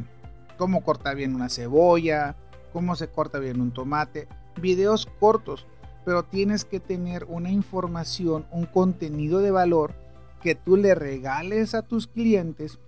cómo 0.56 0.82
cortar 0.82 1.16
bien 1.16 1.34
una 1.34 1.48
cebolla, 1.48 2.36
cómo 2.72 2.96
se 2.96 3.08
corta 3.08 3.38
bien 3.38 3.60
un 3.60 3.72
tomate, 3.72 4.28
videos 4.60 5.06
cortos 5.18 5.66
pero 6.04 6.24
tienes 6.24 6.64
que 6.64 6.80
tener 6.80 7.24
una 7.24 7.50
información, 7.50 8.46
un 8.50 8.66
contenido 8.66 9.40
de 9.40 9.50
valor 9.50 9.94
que 10.42 10.54
tú 10.54 10.76
le 10.76 10.94
regales 10.94 11.74
a 11.74 11.82
tus 11.82 12.06
clientes 12.06 12.78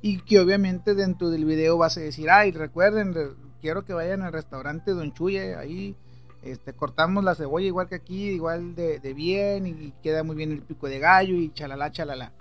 y 0.00 0.20
que 0.20 0.40
obviamente 0.40 0.94
dentro 0.94 1.30
del 1.30 1.44
video 1.44 1.76
vas 1.76 1.96
a 1.96 2.00
decir, 2.00 2.30
ay, 2.30 2.52
recuerden, 2.52 3.14
quiero 3.60 3.84
que 3.84 3.92
vayan 3.92 4.22
al 4.22 4.32
restaurante 4.32 4.92
Don 4.92 5.12
Chuye, 5.12 5.56
ahí 5.56 5.96
este, 6.42 6.72
cortamos 6.72 7.24
la 7.24 7.34
cebolla 7.34 7.66
igual 7.66 7.88
que 7.88 7.96
aquí, 7.96 8.28
igual 8.28 8.74
de, 8.74 8.98
bien 9.14 9.66
y 9.66 9.92
queda 10.02 10.22
muy 10.22 10.36
bien 10.36 10.52
el 10.52 10.62
pico 10.62 10.88
de 10.88 10.98
gallo 10.98 11.34
y 11.34 11.52
chalala, 11.52 11.90
chalala. 11.90 12.32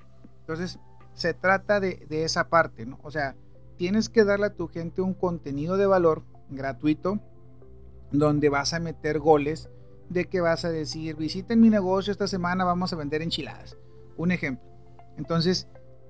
Entonces, 0.41 0.79
se 1.17 1.33
trata 1.33 1.79
de, 1.79 2.05
esa 2.11 2.47
parte, 2.47 2.85
¿no? 2.85 2.99
O 3.01 3.09
sea, 3.09 3.35
tienes 3.75 4.07
que 4.07 4.23
darle 4.23 4.45
a 4.45 4.53
tu 4.53 4.67
gente 4.67 5.01
un 5.01 5.15
contenido 5.15 5.75
de 5.75 5.87
valor 5.87 6.21
gratuito 6.51 7.19
donde 8.11 8.49
vas 8.49 8.75
a 8.75 8.79
meter 8.79 9.17
goles 9.17 9.67
de 10.09 10.25
que 10.25 10.41
vas 10.41 10.63
a 10.63 10.69
decir, 10.69 11.15
visiten 11.15 11.59
mi 11.59 11.71
negocio 11.71 12.11
esta 12.11 12.27
semana, 12.27 12.65
vamos 12.65 12.93
a 12.93 12.97
vender 12.97 13.23
enchiladas. 13.23 13.77
Un 14.15 14.31
ejemplo. 14.31 14.63
Entonces, 15.17 15.67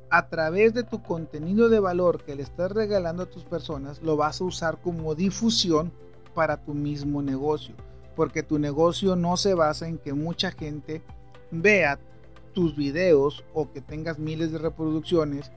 a 0.10 0.28
través 0.28 0.74
de 0.74 0.84
tu 0.84 1.02
contenido 1.02 1.70
de 1.70 1.80
valor 1.80 2.26
que 2.26 2.36
le 2.36 2.44
estás 2.44 2.74
regalando 2.74 3.24
a 3.24 3.30
tus 3.30 3.46
personas, 3.46 4.02
lo 4.02 4.18
vas 4.18 4.42
a 4.42 4.44
usar 4.44 4.82
como 4.82 5.16
difusión 5.16 5.94
para 6.36 6.58
tu 6.58 6.74
mismo 6.74 7.22
negocio. 7.22 7.76
Porque 8.14 8.44
tu 8.44 8.60
negocio 8.60 9.16
no 9.16 9.38
se 9.38 9.54
basa 9.54 9.88
en 9.88 10.00
que 10.00 10.12
mucha 10.12 10.52
gente 10.52 11.02
vea 11.50 11.98
tus 12.58 12.76
videos 12.76 13.44
o 13.54 13.72
que 13.72 13.82
tengas 13.82 14.18
miles 14.18 14.52
de 14.52 14.58
reproducciones 14.58 15.52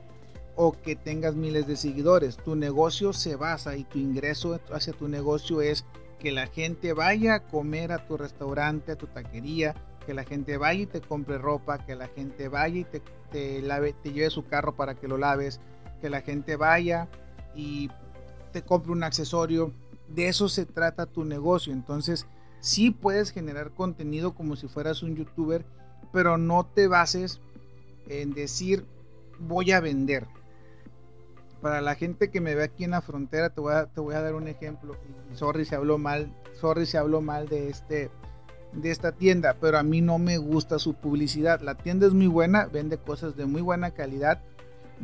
o 0.55 0.73
que 0.73 0.97
tengas 0.97 1.35
miles 1.35 1.67
de 1.67 1.77
seguidores. 1.77 2.37
Tu 2.37 2.57
negocio 2.57 3.15
se 3.15 3.37
basa 3.37 3.75
y 3.75 3.85
tu 3.85 3.97
ingreso 3.97 4.61
hacia 4.71 4.93
tu 4.93 5.09
negocio 5.09 5.63
es 5.63 5.87
que 6.19 6.31
la 6.31 6.47
gente 6.47 6.93
vaya 6.93 7.37
a 7.37 7.41
comer 7.41 7.91
a 7.91 8.07
tu 8.07 8.19
restaurante, 8.19 8.93
a 8.93 8.97
tu 8.97 9.07
taquería, 9.07 9.75
que 10.05 10.13
la 10.13 10.25
gente 10.25 10.59
vaya 10.59 10.83
y 10.83 10.87
te 10.87 11.01
compre 11.01 11.39
ropa, 11.39 11.79
que 11.87 11.95
la 11.95 12.09
gente 12.09 12.49
vaya 12.49 12.81
y 12.81 12.85
te, 12.85 13.01
te 13.31 14.13
lleve 14.13 14.29
su 14.29 14.45
carro 14.45 14.77
para 14.77 14.95
que 14.95 15.09
lo 15.09 15.17
laves, 15.17 15.59
que 16.03 16.11
la 16.11 16.21
gente 16.21 16.57
vaya 16.57 17.09
y 17.55 17.89
te 18.53 18.61
compre 18.61 18.93
un 18.93 19.05
accesorio. 19.05 19.73
De 20.07 20.29
eso 20.29 20.51
se 20.51 20.67
trata 20.67 21.07
tu 21.07 21.25
negocio. 21.25 21.73
Entonces, 21.73 22.27
sí 22.61 22.91
puedes 22.91 23.31
generar 23.31 23.71
contenido 23.71 24.35
como 24.35 24.55
si 24.55 24.69
fueras 24.69 25.03
un 25.03 25.17
youtuber, 25.17 25.65
pero 26.13 26.39
no 26.39 26.67
te 26.67 26.89
bases 26.89 27.41
en 28.09 28.33
decir 28.33 28.87
voy 29.39 29.73
a 29.73 29.81
vender 29.81 30.27
para 31.61 31.81
la 31.81 31.95
gente 31.95 32.31
que 32.31 32.41
me 32.41 32.55
ve 32.55 32.65
aquí 32.65 32.85
en 32.85 32.93
la 32.93 33.03
frontera, 33.03 33.51
te 33.51 33.61
voy 33.61 33.75
a, 33.75 34.21
dar 34.21 34.35
un 34.35 34.49
ejemplo. 34.49 34.97
Sorry 35.35 35.65
si 35.65 35.75
hablo 35.75 35.99
mal, 35.99 36.33
sorry 36.61 36.87
si 36.87 36.97
hablo 36.97 37.21
mal 37.21 37.49
de 37.49 37.69
este 37.69 38.11
de 38.73 38.93
esta 38.93 39.11
tienda, 39.11 39.57
pero 39.61 39.79
a 39.79 39.83
mí 39.83 40.01
no 40.01 40.19
me 40.19 40.39
gusta 40.39 40.79
su 40.79 40.95
publicidad. 40.95 41.61
La 41.61 41.75
tienda 41.75 42.07
es 42.07 42.15
muy 42.15 42.29
buena, 42.29 42.67
vende 42.67 42.99
cosas 42.99 43.37
de 43.37 43.45
muy 43.45 43.63
buena 43.63 43.91
calidad. 43.91 44.41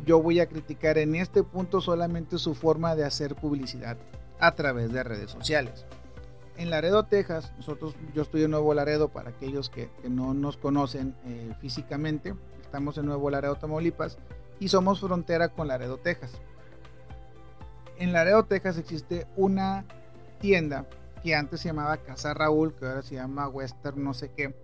Yo 0.05 0.21
voy 0.21 0.39
a 0.39 0.47
criticar 0.47 0.97
en 0.97 1.15
este 1.15 1.43
punto 1.43 1.81
solamente 1.81 2.37
su 2.37 2.55
forma 2.55 2.95
de 2.95 3.03
hacer 3.03 3.35
publicidad 3.35 3.97
a 4.39 4.55
través 4.55 4.93
de 4.93 5.03
redes 5.03 5.31
sociales. 5.31 5.85
En 6.57 6.71
Laredo, 6.71 7.03
Texas, 7.03 7.53
nosotros, 7.55 7.95
yo 8.15 8.23
estoy 8.23 8.43
en 8.43 8.51
Nuevo 8.51 8.73
Laredo 8.73 9.09
para 9.09 9.29
aquellos 9.29 9.69
que, 9.69 9.89
no 10.09 10.33
nos 10.33 10.57
conocen 10.57 11.15
eh, 11.25 11.53
físicamente. 11.61 12.33
Estamos 12.61 12.97
en 12.97 13.05
Nuevo 13.05 13.29
Laredo, 13.29 13.55
Tamaulipas 13.55 14.17
y 14.59 14.69
somos 14.69 14.99
frontera 14.99 15.49
con 15.49 15.67
Laredo, 15.67 15.97
Texas. 15.97 16.31
En 17.99 18.11
Laredo, 18.11 18.43
Texas 18.45 18.79
existe 18.79 19.27
una 19.35 19.85
tienda 20.39 20.87
que 21.23 21.35
antes 21.35 21.61
se 21.61 21.69
llamaba 21.69 21.97
Casa 21.97 22.33
Raúl, 22.33 22.73
que 22.73 22.85
ahora 22.85 23.03
se 23.03 23.15
llama 23.15 23.47
Western 23.47 24.03
no 24.03 24.15
sé 24.15 24.31
qué, 24.35 24.55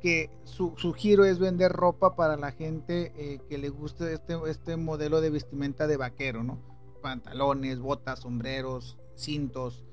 que 0.00 0.30
su, 0.44 0.74
giro 0.94 1.24
es 1.24 1.40
vender 1.40 1.72
ropa 1.72 2.14
para 2.14 2.36
la 2.36 2.52
gente 2.52 3.12
eh, 3.16 3.40
que 3.48 3.58
le 3.58 3.68
guste 3.68 4.12
este, 4.12 4.38
este 4.46 4.76
modelo 4.76 5.20
de 5.20 5.30
vestimenta 5.30 5.88
de 5.88 5.96
vaquero, 5.96 6.44
¿no? 6.44 6.58
Pantalones, 7.02 7.80
botas, 7.80 8.20
sombreros, 8.20 8.98
cintos, 9.16 9.84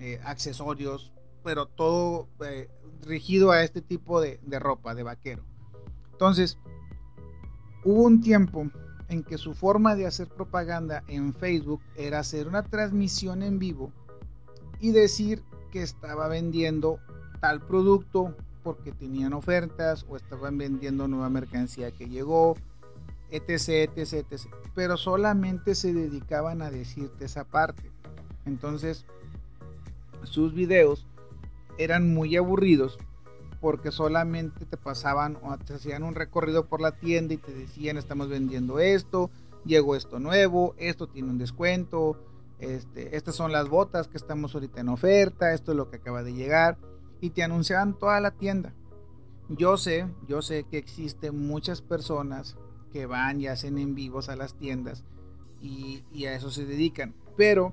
eh, 0.00 0.20
accesorios, 0.24 1.12
pero 1.42 1.66
todo 1.66 2.28
eh, 2.44 2.68
rigido 3.02 3.50
a 3.50 3.62
este 3.62 3.82
tipo 3.82 4.20
de, 4.20 4.40
de 4.42 4.58
ropa 4.58 4.94
de 4.94 5.02
vaquero. 5.02 5.44
Entonces, 6.12 6.58
hubo 7.84 8.02
un 8.02 8.20
tiempo 8.20 8.70
en 9.08 9.22
que 9.22 9.38
su 9.38 9.54
forma 9.54 9.94
de 9.94 10.06
hacer 10.06 10.28
propaganda 10.28 11.04
en 11.08 11.32
Facebook 11.34 11.80
era 11.96 12.20
hacer 12.20 12.48
una 12.48 12.62
transmisión 12.62 13.42
en 13.42 13.58
vivo 13.58 13.92
y 14.80 14.90
decir 14.90 15.42
que 15.70 15.82
estaba 15.82 16.28
vendiendo 16.28 16.98
tal 17.40 17.60
producto 17.60 18.34
porque 18.62 18.90
tenían 18.90 19.32
ofertas 19.32 20.04
o 20.08 20.16
estaban 20.16 20.58
vendiendo 20.58 21.06
nueva 21.06 21.30
mercancía 21.30 21.92
que 21.92 22.08
llegó, 22.08 22.56
etc, 23.30 23.90
etc, 23.94 24.26
etc. 24.30 24.46
Pero 24.74 24.96
solamente 24.96 25.74
se 25.76 25.92
dedicaban 25.92 26.62
a 26.62 26.70
decirte 26.70 27.26
esa 27.26 27.44
parte. 27.44 27.90
Entonces, 28.44 29.06
sus 30.26 30.54
videos 30.54 31.06
eran 31.78 32.12
muy 32.12 32.36
aburridos 32.36 32.98
porque 33.60 33.90
solamente 33.90 34.66
te 34.66 34.76
pasaban 34.76 35.38
o 35.42 35.56
te 35.58 35.74
hacían 35.74 36.02
un 36.02 36.14
recorrido 36.14 36.66
por 36.66 36.80
la 36.80 36.92
tienda 36.92 37.34
y 37.34 37.38
te 37.38 37.52
decían 37.52 37.96
estamos 37.96 38.28
vendiendo 38.28 38.78
esto, 38.78 39.30
llegó 39.64 39.96
esto 39.96 40.18
nuevo, 40.18 40.74
esto 40.78 41.06
tiene 41.08 41.30
un 41.30 41.38
descuento, 41.38 42.16
este, 42.58 43.16
estas 43.16 43.34
son 43.34 43.52
las 43.52 43.68
botas 43.68 44.08
que 44.08 44.16
estamos 44.16 44.54
ahorita 44.54 44.80
en 44.80 44.88
oferta, 44.88 45.52
esto 45.52 45.72
es 45.72 45.76
lo 45.76 45.90
que 45.90 45.96
acaba 45.96 46.22
de 46.22 46.34
llegar 46.34 46.78
y 47.20 47.30
te 47.30 47.42
anunciaban 47.42 47.98
toda 47.98 48.20
la 48.20 48.30
tienda. 48.30 48.72
Yo 49.48 49.76
sé, 49.76 50.06
yo 50.26 50.42
sé 50.42 50.64
que 50.64 50.78
existen 50.78 51.46
muchas 51.46 51.80
personas 51.80 52.56
que 52.92 53.06
van 53.06 53.40
y 53.40 53.46
hacen 53.46 53.78
en 53.78 53.94
vivos 53.94 54.28
a 54.28 54.36
las 54.36 54.54
tiendas 54.54 55.04
y, 55.60 56.02
y 56.12 56.26
a 56.26 56.34
eso 56.34 56.50
se 56.50 56.66
dedican, 56.66 57.14
pero 57.36 57.72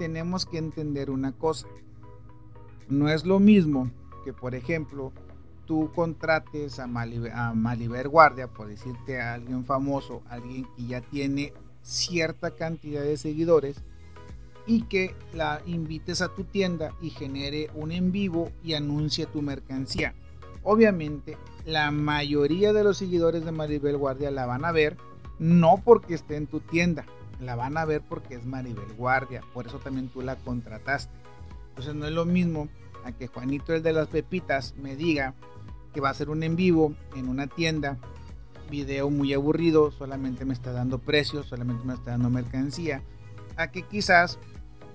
tenemos 0.00 0.46
que 0.46 0.56
entender 0.56 1.10
una 1.10 1.32
cosa. 1.32 1.68
No 2.88 3.10
es 3.10 3.26
lo 3.26 3.38
mismo 3.38 3.90
que, 4.24 4.32
por 4.32 4.54
ejemplo, 4.54 5.12
tú 5.66 5.90
contrates 5.94 6.78
a, 6.78 6.86
Maliber, 6.86 8.08
Guardia, 8.08 8.48
por 8.48 8.68
decirte 8.68 9.20
a 9.20 9.34
alguien 9.34 9.66
famoso, 9.66 10.22
alguien 10.30 10.66
que 10.74 10.86
ya 10.86 11.02
tiene 11.02 11.52
cierta 11.82 12.52
cantidad 12.52 13.02
de 13.02 13.18
seguidores, 13.18 13.82
y 14.66 14.84
que 14.84 15.14
la 15.34 15.60
invites 15.66 16.22
a 16.22 16.34
tu 16.34 16.44
tienda 16.44 16.94
y 17.02 17.10
genere 17.10 17.68
un 17.74 17.92
en 17.92 18.10
vivo 18.10 18.50
y 18.64 18.72
anuncie 18.72 19.26
tu 19.26 19.42
mercancía. 19.42 20.14
Obviamente, 20.62 21.36
la 21.66 21.90
mayoría 21.90 22.72
de 22.72 22.84
los 22.84 22.96
seguidores 22.96 23.44
de 23.44 23.52
Maribel 23.52 23.98
Guardia 23.98 24.30
la 24.30 24.46
van 24.46 24.64
a 24.64 24.72
ver 24.72 24.96
no 25.38 25.82
porque 25.84 26.14
esté 26.14 26.36
en 26.36 26.46
tu 26.46 26.60
tienda, 26.60 27.04
la 27.40 27.56
van 27.56 27.76
a 27.76 27.84
ver 27.84 28.02
porque 28.02 28.34
es 28.34 28.44
Maribel 28.44 28.92
Guardia, 28.96 29.42
por 29.54 29.66
eso 29.66 29.78
también 29.78 30.08
tú 30.08 30.22
la 30.22 30.36
contrataste. 30.36 31.12
Entonces 31.70 31.94
no 31.94 32.06
es 32.06 32.12
lo 32.12 32.24
mismo 32.24 32.68
a 33.04 33.12
que 33.12 33.26
Juanito 33.26 33.74
el 33.74 33.82
de 33.82 33.92
las 33.92 34.08
pepitas 34.08 34.74
me 34.76 34.96
diga 34.96 35.34
que 35.94 36.00
va 36.00 36.08
a 36.08 36.12
hacer 36.12 36.28
un 36.30 36.42
en 36.42 36.56
vivo 36.56 36.94
en 37.16 37.28
una 37.28 37.46
tienda, 37.46 37.98
video 38.70 39.10
muy 39.10 39.34
aburrido, 39.34 39.90
solamente 39.90 40.44
me 40.44 40.54
está 40.54 40.72
dando 40.72 40.98
precios, 40.98 41.46
solamente 41.46 41.84
me 41.84 41.94
está 41.94 42.12
dando 42.12 42.30
mercancía, 42.30 43.02
a 43.56 43.70
que 43.70 43.82
quizás 43.82 44.38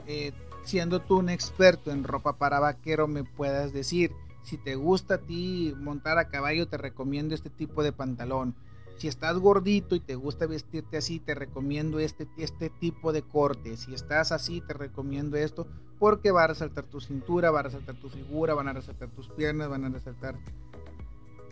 eh, 0.08 0.32
siendo 0.64 1.02
tú 1.02 1.18
un 1.18 1.30
experto 1.30 1.92
en 1.92 2.04
ropa 2.04 2.38
para 2.38 2.60
vaquero 2.60 3.08
me 3.08 3.24
puedas 3.24 3.74
decir, 3.74 4.12
Si 4.44 4.58
te 4.58 4.76
gusta 4.76 5.16
a 5.16 5.18
ti 5.18 5.74
montar 5.80 6.20
a 6.20 6.30
caballo, 6.30 6.68
te 6.68 6.78
recomiendo 6.78 7.34
este 7.34 7.50
tipo 7.50 7.82
de 7.82 7.92
pantalón. 7.92 8.54
Si 8.98 9.08
estás 9.10 9.38
gordito 9.38 9.96
y 9.96 10.00
te 10.00 10.16
gusta 10.16 10.48
vestirte 10.48 10.98
así, 10.98 11.20
te 11.20 11.36
recomiendo 11.36 12.00
este, 12.00 12.28
este 12.38 12.70
tipo 12.70 13.12
de 13.12 13.24
corte. 13.24 13.76
Si 13.76 13.94
estás 13.94 14.32
así, 14.32 14.62
te 14.62 14.74
recomiendo 14.74 15.36
esto 15.38 15.68
porque 16.00 16.32
va 16.32 16.44
a 16.46 16.48
resaltar 16.48 16.86
tu 16.86 17.02
cintura, 17.02 17.52
va 17.52 17.60
a 17.60 17.64
resaltar 17.64 17.96
tu 17.96 18.10
figura, 18.10 18.54
van 18.54 18.70
a 18.70 18.74
resaltar 18.74 19.10
tus 19.10 19.28
piernas, 19.30 19.70
van 19.70 19.86
a 19.86 19.90
resaltar 19.90 20.36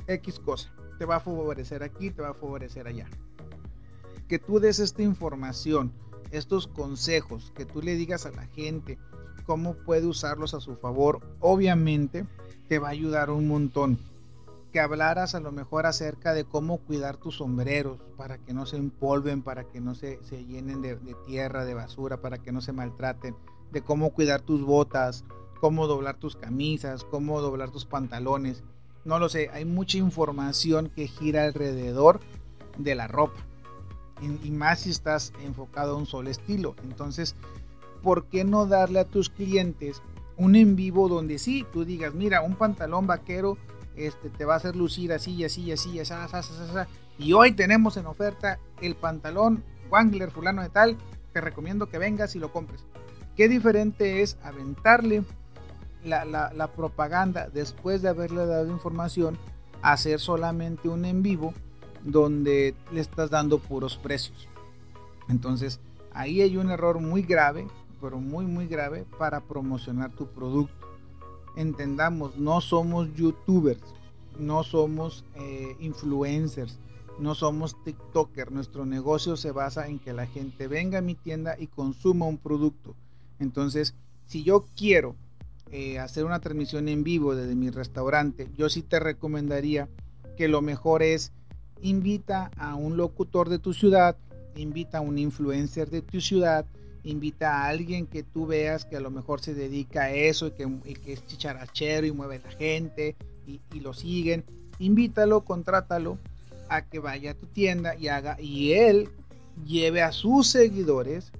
X 0.08 0.40
cosa. 0.40 0.74
Te 1.00 1.06
va 1.06 1.18
a 1.18 1.20
favorecer 1.20 1.84
aquí, 1.84 2.12
te 2.12 2.22
va 2.22 2.30
a 2.30 2.34
favorecer 2.34 2.88
allá. 2.88 3.10
Que 4.28 4.40
tú 4.40 4.60
des 4.60 4.80
esta 4.80 5.02
información, 5.02 5.92
estos 6.32 6.68
consejos, 6.68 7.52
que 7.56 7.66
tú 7.66 7.82
le 7.82 7.96
digas 7.96 8.26
a 8.26 8.32
la 8.32 8.46
gente 8.48 8.98
cómo 9.46 9.74
puede 9.74 10.08
usarlos 10.08 10.54
a 10.54 10.62
su 10.62 10.76
favor, 10.78 11.20
obviamente 11.42 12.26
te 12.70 12.80
va 12.80 12.88
a 12.88 12.92
ayudar 12.92 13.30
un 13.30 13.48
montón 13.50 14.00
que 14.74 14.80
hablaras 14.80 15.36
a 15.36 15.40
lo 15.40 15.52
mejor 15.52 15.86
acerca 15.86 16.34
de 16.34 16.46
cómo 16.46 16.80
cuidar 16.80 17.18
tus 17.18 17.36
sombreros 17.36 18.00
para 18.18 18.40
que 18.40 18.56
no 18.56 18.66
se 18.66 18.78
empolven, 18.78 19.44
para 19.44 19.66
que 19.66 19.80
no 19.80 19.94
se, 19.94 20.20
se 20.24 20.46
llenen 20.46 20.82
de, 20.82 20.98
tierra, 21.28 21.64
de 21.64 21.76
basura, 21.76 22.22
para 22.22 22.40
que 22.40 22.52
no 22.52 22.60
se 22.60 22.74
maltraten, 22.74 23.36
de 23.72 23.82
cómo 23.84 24.10
cuidar 24.10 24.42
tus 24.42 24.64
botas, 24.64 25.26
cómo 25.62 25.86
doblar 25.86 26.18
tus 26.18 26.36
camisas, 26.36 27.04
cómo 27.04 27.40
doblar 27.40 27.70
tus 27.70 27.86
pantalones. 27.86 28.64
No 29.06 29.20
lo 29.20 29.30
sé, 29.30 29.52
hay 29.54 29.64
mucha 29.64 30.00
información 30.00 30.90
que 30.90 31.08
gira 31.08 31.46
alrededor 31.46 32.20
de 32.80 32.96
la 32.96 33.08
ropa. 33.08 33.42
Y, 34.22 34.48
y 34.48 34.52
más 34.52 34.80
si 34.80 34.90
estás 34.90 35.34
enfocado 35.44 35.94
a 35.94 35.98
un 35.98 36.08
solo 36.08 36.32
estilo. 36.32 36.76
Entonces, 36.84 37.36
¿por 38.02 38.26
qué 38.26 38.44
no 38.44 38.66
darle 38.66 39.02
a 39.02 39.06
tus 39.06 39.30
clientes 39.30 40.02
un 40.36 40.56
en 40.56 40.76
vivo 40.76 41.10
donde 41.10 41.38
sí, 41.38 41.64
tú 41.72 41.86
digas, 41.86 42.16
mira, 42.16 42.42
un 42.42 42.56
pantalón 42.56 43.06
vaquero 43.06 43.56
este, 43.96 44.30
te 44.30 44.46
va 44.46 44.56
a 44.56 44.58
hacer 44.58 44.76
lucir 44.76 45.14
así 45.14 45.32
y 45.34 45.44
así 45.46 45.62
y 45.62 45.72
así, 45.72 45.92
y 45.92 46.00
así, 46.00 46.18
y 47.18 47.34
hoy 47.34 47.52
tenemos 47.52 47.98
en 47.98 48.08
oferta 48.08 48.60
el 48.82 48.96
pantalón 48.96 49.64
Wangler 49.90 50.32
fulano 50.32 50.62
de 50.64 50.70
tal, 50.70 50.98
te 51.32 51.42
recomiendo 51.42 51.88
que 51.88 52.00
vengas 52.00 52.36
y 52.36 52.40
lo 52.40 52.52
compres. 52.52 52.84
Qué 53.36 53.48
diferente 53.48 54.22
es 54.22 54.38
aventarle 54.44 55.24
la, 56.04 56.26
la, 56.26 56.68
propaganda 56.68 57.48
después 57.50 58.02
de 58.02 58.10
haberle 58.10 58.46
dado 58.46 58.68
información, 58.68 59.38
hacer 59.82 60.20
solamente 60.20 60.90
un 60.90 61.06
en 61.06 61.24
vivo 61.24 61.54
donde 62.04 62.76
le 62.92 63.02
estás 63.02 63.30
dando 63.30 63.60
puros 63.60 63.98
precios. 63.98 64.48
Entonces, 65.30 65.80
ahí 66.12 66.42
hay 66.42 66.58
un 66.58 66.70
error 66.70 67.00
muy 67.00 67.22
grave, 67.22 67.68
pero 68.02 68.20
muy, 68.20 68.46
muy 68.46 68.68
grave 68.68 69.06
para 69.18 69.40
promocionar 69.42 70.12
tu 70.12 70.28
producto 70.28 70.83
entendamos, 71.56 72.38
no 72.38 72.62
somos 72.62 73.14
youtubers, 73.16 73.82
no 74.40 74.64
somos 74.64 75.26
eh, 75.36 75.76
influencers, 75.80 76.80
no 77.20 77.36
somos 77.36 77.76
TikTokers. 77.84 78.52
Nuestro 78.52 78.86
negocio 78.86 79.38
se 79.38 79.52
basa 79.52 79.88
en 79.88 80.00
que 80.00 80.14
la 80.14 80.26
gente 80.26 80.68
venga 80.68 81.00
a 81.00 81.02
mi 81.02 81.16
tienda 81.16 81.56
y 81.60 81.68
consuma 81.68 82.26
un 82.26 82.38
producto. 82.38 82.96
Entonces, 83.40 83.96
si 84.26 84.44
yo 84.44 84.66
quiero 84.76 85.16
eh, 85.72 86.00
hacer 86.00 86.26
una 86.26 86.40
transmisión 86.40 86.88
en 86.88 87.04
vivo 87.04 87.36
desde 87.36 87.56
mi 87.56 87.70
restaurante, 87.70 88.50
yo 88.58 88.70
sí 88.70 88.82
te 88.82 89.00
recomendaría 89.00 89.90
que 90.38 90.48
lo 90.48 90.62
mejor 90.62 91.04
es 91.04 91.32
invita 91.82 92.50
a 92.58 92.76
un 92.76 92.98
locutor 92.98 93.50
de 93.50 93.60
tu 93.60 93.74
ciudad, 93.74 94.16
invita 94.56 95.00
a 95.00 95.02
un 95.02 95.18
influencer 95.18 95.90
de 95.90 96.02
tu 96.02 96.22
ciudad, 96.22 96.66
invita 97.04 97.64
a 97.64 97.68
alguien 97.68 98.08
que 98.08 98.24
tú 98.24 98.48
veas 98.48 98.86
que 98.86 98.96
a 98.96 99.02
lo 99.02 99.12
mejor 99.12 99.42
se 99.42 99.54
dedica 99.54 100.04
a 100.04 100.12
eso 100.12 100.48
y 100.48 100.52
que, 100.52 101.14
es 101.14 101.26
chicharachero 101.28 102.08
y 102.08 102.12
mueve 102.12 102.40
la 102.44 102.52
gente 102.52 103.16
y, 103.46 103.80
lo 103.80 103.94
siguen. 103.94 104.46
Invítalo, 104.80 105.42
contrátalo 105.42 106.18
a 106.70 106.84
que 106.84 107.00
vaya 107.00 107.32
a 107.32 107.34
tu 107.36 107.48
tienda 107.48 107.96
y 107.96 108.08
haga 108.08 108.40
y 108.40 108.74
él 108.74 109.10
lleve 109.66 110.02
a 110.02 110.12
sus 110.12 110.48
seguidores 110.48 111.32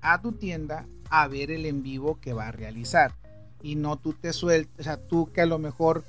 a 0.00 0.20
tu 0.20 0.32
tienda 0.32 0.86
a 1.08 1.28
ver 1.28 1.50
el 1.50 1.64
en 1.66 1.82
vivo 1.82 2.18
que 2.20 2.32
va 2.32 2.48
a 2.48 2.52
realizar 2.52 3.14
y 3.62 3.76
no 3.76 3.96
tú 3.96 4.12
te 4.12 4.32
sueltes, 4.32 4.80
o 4.80 4.82
sea, 4.82 4.96
tú 4.96 5.30
que 5.32 5.40
a 5.40 5.46
lo 5.46 5.60
mejor, 5.60 6.04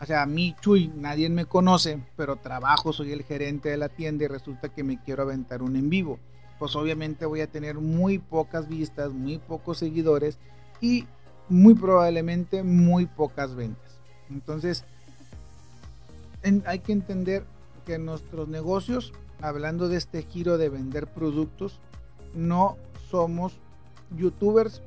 o 0.00 0.06
sea, 0.06 0.22
a 0.22 0.26
mí 0.26 0.56
Chuy, 0.62 0.90
nadie 0.96 1.28
me 1.28 1.44
conoce, 1.44 2.00
pero 2.16 2.36
trabajo, 2.36 2.94
soy 2.94 3.12
el 3.12 3.24
gerente 3.24 3.68
de 3.68 3.76
la 3.76 3.90
tienda 3.90 4.24
y 4.24 4.28
resulta 4.28 4.70
que 4.70 4.82
me 4.82 5.00
quiero 5.02 5.22
aventar 5.22 5.62
un 5.62 5.76
en 5.76 5.90
vivo 5.90 6.18
pues 6.58 6.76
obviamente 6.76 7.26
voy 7.26 7.40
a 7.40 7.46
tener 7.46 7.76
muy 7.76 8.18
pocas 8.18 8.68
vistas, 8.68 9.12
muy 9.12 9.38
pocos 9.38 9.78
seguidores 9.78 10.38
y 10.80 11.06
muy 11.48 11.74
probablemente 11.74 12.62
muy 12.62 13.06
pocas 13.06 13.54
ventas. 13.54 13.98
Entonces, 14.30 14.84
hay 16.66 16.78
que 16.80 16.92
entender 16.92 17.44
que 17.84 17.98
nuestros 17.98 18.48
negocios, 18.48 19.12
hablando 19.40 19.88
de 19.88 19.96
este 19.96 20.22
giro 20.22 20.58
de 20.58 20.68
vender 20.68 21.06
productos, 21.06 21.80
no 22.34 22.76
somos 23.10 23.54
youtubers, 24.16 24.82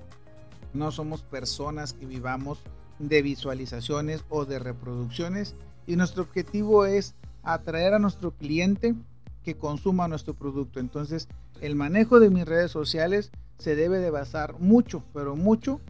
no 0.73 0.91
somos 0.91 1.21
personas 1.21 1.93
que 1.93 2.05
vivamos 2.05 2.59
de 2.99 3.21
visualizaciones 3.21 4.23
o 4.29 4.45
de 4.45 4.59
reproducciones 4.59 5.55
y 5.85 5.95
nuestro 5.95 6.23
objetivo 6.23 6.85
es 6.85 7.15
atraer 7.43 7.93
a 7.93 7.99
nuestro 7.99 8.31
cliente 8.31 8.95
que 9.43 9.55
consuma 9.55 10.07
nuestro 10.07 10.33
producto. 10.33 10.79
Entonces, 10.79 11.29
el 11.61 11.75
manejo 11.75 12.19
de 12.19 12.29
mis 12.29 12.45
redes 12.45 12.71
sociales 12.71 13.31
se 13.57 13.75
debe 13.75 13.99
de 13.99 14.11
basar 14.11 14.59
mucho, 14.59 15.03
pero 15.13 15.35
mucho 15.35 15.81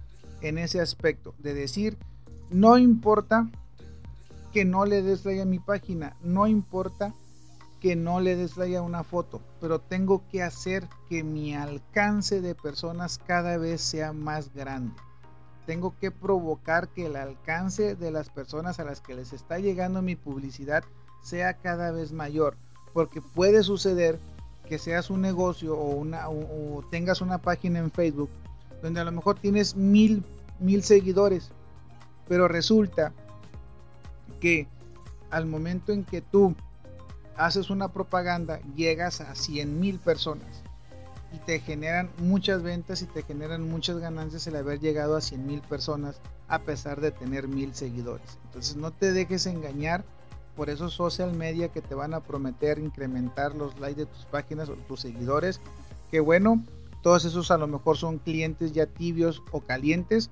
en 0.41 0.57
ese 0.57 0.79
aspecto, 0.79 1.33
de 1.39 1.53
decir, 1.53 1.97
no 2.49 2.77
importa 2.77 3.49
que 4.53 4.65
no 4.65 4.85
le 4.85 5.01
des 5.01 5.25
a 5.25 5.45
mi 5.45 5.59
página, 5.59 6.15
no 6.21 6.47
importa 6.47 7.13
que 7.81 7.95
no 7.95 8.19
le 8.19 8.35
des 8.35 8.57
like 8.57 8.77
a 8.77 8.81
una 8.81 9.03
foto, 9.03 9.41
pero 9.61 9.79
tengo 9.79 10.23
que 10.29 10.41
hacer 10.41 10.87
que 11.09 11.23
mi 11.23 11.53
alcance 11.53 12.41
de 12.41 12.55
personas 12.55 13.19
cada 13.19 13.57
vez 13.57 13.81
sea 13.81 14.13
más 14.13 14.53
grande. 14.53 14.95
Tengo 15.65 15.93
que 15.99 16.11
provocar 16.11 16.87
que 16.87 17.07
el 17.07 17.17
alcance 17.17 17.95
de 17.95 18.09
las 18.09 18.29
personas 18.29 18.79
a 18.79 18.85
las 18.85 19.01
que 19.01 19.15
les 19.15 19.33
está 19.33 19.59
llegando 19.59 20.01
mi 20.01 20.15
publicidad 20.15 20.83
sea 21.21 21.55
cada 21.55 21.91
vez 21.91 22.13
mayor, 22.13 22.55
porque 22.93 23.21
puede 23.21 23.63
suceder 23.63 24.17
que 24.67 24.79
seas 24.79 25.09
un 25.09 25.21
negocio 25.21 25.75
o, 25.77 26.83
tengas 26.91 27.21
una 27.21 27.39
página 27.39 27.79
en 27.79 27.91
Facebook 27.91 28.29
donde 28.81 29.01
a 29.01 29.03
lo 29.03 29.11
mejor 29.11 29.39
tienes 29.39 29.75
mil, 29.75 30.23
mil 30.59 30.83
seguidores, 30.83 31.49
pero 32.27 32.47
resulta 32.47 33.13
que 34.39 34.67
al 35.31 35.45
momento 35.45 35.91
en 35.91 36.03
que 36.03 36.21
tú 36.21 36.55
haces 37.35 37.69
una 37.69 37.91
propaganda 37.91 38.59
llegas 38.75 39.21
a 39.21 39.35
100 39.35 39.79
mil 39.79 39.99
personas 39.99 40.63
y 41.33 41.39
te 41.39 41.59
generan 41.59 42.09
muchas 42.19 42.61
ventas 42.63 43.01
y 43.01 43.05
te 43.05 43.23
generan 43.23 43.69
muchas 43.69 43.97
ganancias 43.97 44.47
el 44.47 44.55
haber 44.55 44.79
llegado 44.79 45.15
a 45.15 45.21
100 45.21 45.45
mil 45.45 45.61
personas 45.61 46.21
a 46.47 46.59
pesar 46.59 47.01
de 47.01 47.11
tener 47.11 47.47
mil 47.47 47.73
seguidores. 47.75 48.37
Entonces 48.45 48.75
no 48.75 48.91
te 48.91 49.11
dejes 49.11 49.45
engañar 49.45 50.05
por 50.57 50.71
esos 50.71 50.93
social 50.93 51.33
media 51.33 51.69
que 51.69 51.81
te 51.81 51.93
van 51.95 52.15
a 52.15 52.21
prometer 52.21 52.79
incrementar 52.79 53.55
los 53.55 53.79
likes 53.79 54.01
de 54.01 54.05
tus 54.07 54.25
páginas 54.25 54.67
o 54.67 54.73
tus 54.73 55.01
seguidores. 55.01 55.61
Que 56.09 56.19
bueno, 56.19 56.63
todos 57.03 57.23
esos 57.25 57.51
a 57.51 57.57
lo 57.57 57.67
mejor 57.67 57.95
son 57.95 58.17
clientes 58.17 58.73
ya 58.73 58.87
tibios 58.87 59.43
o 59.51 59.61
calientes, 59.61 60.31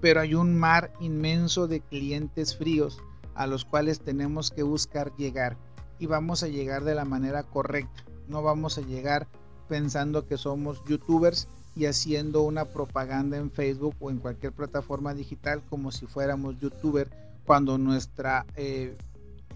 pero 0.00 0.20
hay 0.20 0.34
un 0.34 0.58
mar 0.58 0.92
inmenso 0.98 1.68
de 1.68 1.80
clientes 1.80 2.56
fríos 2.56 2.98
a 3.34 3.46
los 3.46 3.66
cuales 3.66 4.00
tenemos 4.00 4.50
que 4.50 4.62
buscar 4.62 5.14
llegar 5.16 5.58
y 5.98 6.06
vamos 6.06 6.42
a 6.42 6.48
llegar 6.48 6.84
de 6.84 6.94
la 6.94 7.04
manera 7.04 7.42
correcta. 7.42 8.04
No 8.28 8.42
vamos 8.42 8.78
a 8.78 8.80
llegar 8.80 9.28
pensando 9.68 10.26
que 10.26 10.38
somos 10.38 10.82
youtubers 10.86 11.48
y 11.74 11.84
haciendo 11.84 12.42
una 12.42 12.64
propaganda 12.64 13.36
en 13.36 13.50
Facebook 13.50 13.94
o 14.00 14.10
en 14.10 14.18
cualquier 14.18 14.52
plataforma 14.52 15.12
digital 15.12 15.62
como 15.68 15.92
si 15.92 16.06
fuéramos 16.06 16.58
youtuber 16.58 17.10
cuando 17.44 17.78
nuestra 17.78 18.46
eh, 18.56 18.96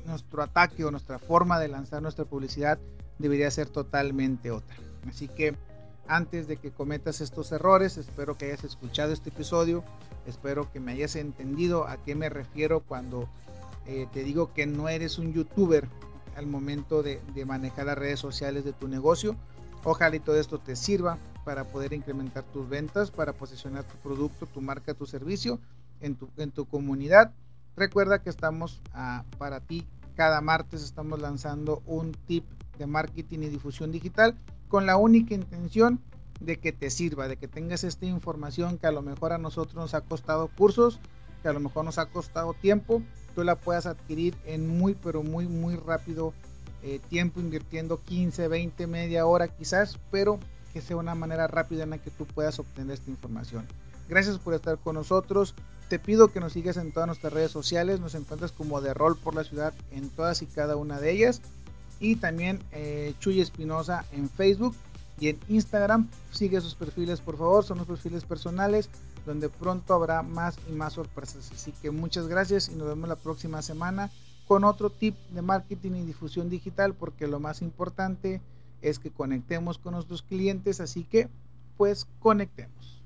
nuestro 0.07 0.43
ataque 0.43 0.85
o 0.85 0.91
nuestra 0.91 1.19
forma 1.19 1.59
de 1.59 1.69
lanzar 1.69 2.03
nuestra 2.03 2.25
publicidad 2.25 2.79
debería 3.19 3.51
ser 3.51 3.69
totalmente 3.69 4.51
otra. 4.51 4.77
Así 5.09 5.29
que 5.29 5.55
antes 6.07 6.49
de 6.49 6.57
que 6.57 6.73
cometas 6.73 7.21
estos 7.21 7.53
errores, 7.53 7.97
espero 7.97 8.37
que 8.37 8.47
hayas 8.47 8.65
escuchado 8.65 9.13
este 9.13 9.31
episodio, 9.31 9.85
espero 10.27 10.71
que 10.73 10.81
me 10.81 10.93
hayas 10.93 11.17
entendido 11.17 11.87
a 11.87 11.99
qué 11.99 12.15
me 12.15 12.29
refiero 12.29 12.81
cuando 12.81 13.29
eh, 13.87 14.09
te 14.13 14.25
digo 14.25 14.53
que 14.53 14.67
no 14.67 14.89
eres 14.89 15.19
un 15.19 15.33
youtuber 15.33 15.89
al 16.37 16.47
momento 16.47 17.03
de, 17.03 17.21
manejar 17.47 17.87
las 17.87 17.99
redes 17.99 18.19
sociales 18.19 18.65
de 18.65 18.73
tu 18.73 18.89
negocio. 18.89 19.37
Ojalá 19.85 20.17
y 20.17 20.21
todo 20.21 20.39
esto 20.39 20.59
te 20.59 20.77
sirva 20.77 21.19
para 21.45 21.65
poder 21.65 21.93
incrementar 21.93 22.45
tus 22.45 22.69
ventas, 22.69 23.11
para 23.11 23.33
posicionar 23.33 23.85
tu 23.85 23.97
producto, 23.99 24.47
tu 24.47 24.61
marca, 24.61 24.95
tu 24.95 25.07
servicio 25.07 25.59
en 26.01 26.17
tu, 26.17 26.29
en 26.37 26.51
tu 26.51 26.67
comunidad 26.67 27.33
Recuerda 27.77 28.23
que 28.23 28.31
estamos 28.31 28.81
para 29.39 29.61
ti 29.61 29.87
cada 30.17 30.41
martes 30.41 30.83
estamos 30.83 31.21
lanzando 31.21 31.83
un 31.87 32.13
tip 32.13 32.45
de 32.79 32.87
marketing 32.87 33.39
y 33.39 33.49
difusión 33.49 33.91
digital 33.91 34.37
con 34.69 34.85
la 34.85 34.97
única 34.97 35.35
intención 35.35 36.01
de 36.41 36.59
que 36.59 36.73
te 36.73 36.91
sirva, 36.91 37.29
de 37.29 37.37
que 37.37 37.49
tengas 37.49 37.85
esta 37.85 38.07
información 38.07 38.79
que 38.79 38.87
a 38.87 38.93
lo 38.93 39.03
mejor 39.03 39.33
a 39.33 39.39
nosotros 39.39 39.77
nos 39.77 39.95
ha 39.95 40.01
costado 40.01 40.49
cursos, 40.49 41.01
que 41.43 41.49
a 41.49 41.53
lo 41.53 41.61
mejor 41.61 41.85
nos 41.85 41.99
ha 41.99 42.07
costado 42.07 42.55
tiempo, 42.55 43.03
tú 43.35 43.45
la 43.45 43.57
puedas 43.57 43.87
adquirir 43.87 44.37
en 44.45 44.69
muy, 44.69 44.95
pero 44.95 45.23
muy, 45.23 45.47
muy 45.47 45.77
rápido 45.77 46.33
eh, 46.83 47.01
tiempo, 47.09 47.41
invirtiendo 47.41 48.03
15, 48.03 48.49
20, 48.49 48.87
media 48.87 49.27
hora 49.27 49.49
quizás, 49.49 49.99
pero 50.11 50.39
que 50.73 50.81
sea 50.81 50.97
una 50.97 51.15
manera 51.15 51.47
rápida 51.47 51.85
en 51.85 51.91
la 51.91 51.99
que 51.99 52.11
tú 52.11 52.27
puedas 52.27 52.59
obtener 52.59 52.95
esta 52.95 53.11
información. 53.11 53.67
Gracias 54.09 54.39
por 54.39 54.55
estar 54.55 54.79
con 54.79 54.95
nosotros. 54.95 55.55
Te 55.91 55.99
pido 55.99 56.29
que 56.29 56.39
nos 56.39 56.53
sigas 56.53 56.77
en 56.77 56.93
todas 56.93 57.09
nuestras 57.09 57.33
redes 57.33 57.51
sociales. 57.51 57.99
Nos 57.99 58.15
encuentras 58.15 58.53
como 58.53 58.81
de 58.81 58.95
rol 58.95 59.19
por 59.19 59.35
la 59.35 59.43
ciudad 59.43 59.75
en 59.91 60.09
todas 60.09 60.41
y 60.41 60.47
cada 60.47 60.77
una 60.77 61.01
de 61.01 61.11
ellas. 61.11 61.43
Y 61.99 62.15
también 62.15 62.63
eh, 62.71 63.13
Chuy 63.19 63.41
Espinosa 63.41 64.05
en 64.13 64.31
Facebook 64.31 64.77
y 65.19 65.31
en 65.31 65.41
Instagram. 65.49 66.09
Sigue 66.31 66.61
sus 66.61 66.77
perfiles, 66.77 67.21
por 67.21 67.37
favor. 67.37 67.65
Son 67.65 67.79
los 67.79 67.89
perfiles 67.89 68.23
personales 68.23 68.89
donde 69.27 69.49
pronto 69.49 69.93
habrá 69.93 70.23
más 70.23 70.59
y 70.71 70.73
más 70.75 70.93
sorpresas. 70.93 71.51
Así 71.53 71.73
que 71.83 71.91
muchas 71.91 72.29
gracias 72.29 72.69
y 72.69 72.77
nos 72.77 72.87
vemos 72.87 73.09
la 73.09 73.17
próxima 73.17 73.61
semana 73.61 74.13
con 74.47 74.63
otro 74.63 74.91
tip 74.91 75.17
de 75.31 75.43
marketing 75.43 75.97
y 75.97 76.05
difusión 76.05 76.51
digital 76.51 76.95
porque 76.95 77.27
lo 77.27 77.41
más 77.41 77.63
importante 77.63 78.41
es 78.81 79.01
que 79.01 79.11
conectemos 79.11 79.79
con 79.79 79.95
nuestros 79.95 80.23
clientes. 80.23 80.81
Así 80.81 81.03
que 81.03 81.29
pues 81.77 82.07
conectemos. 82.21 83.00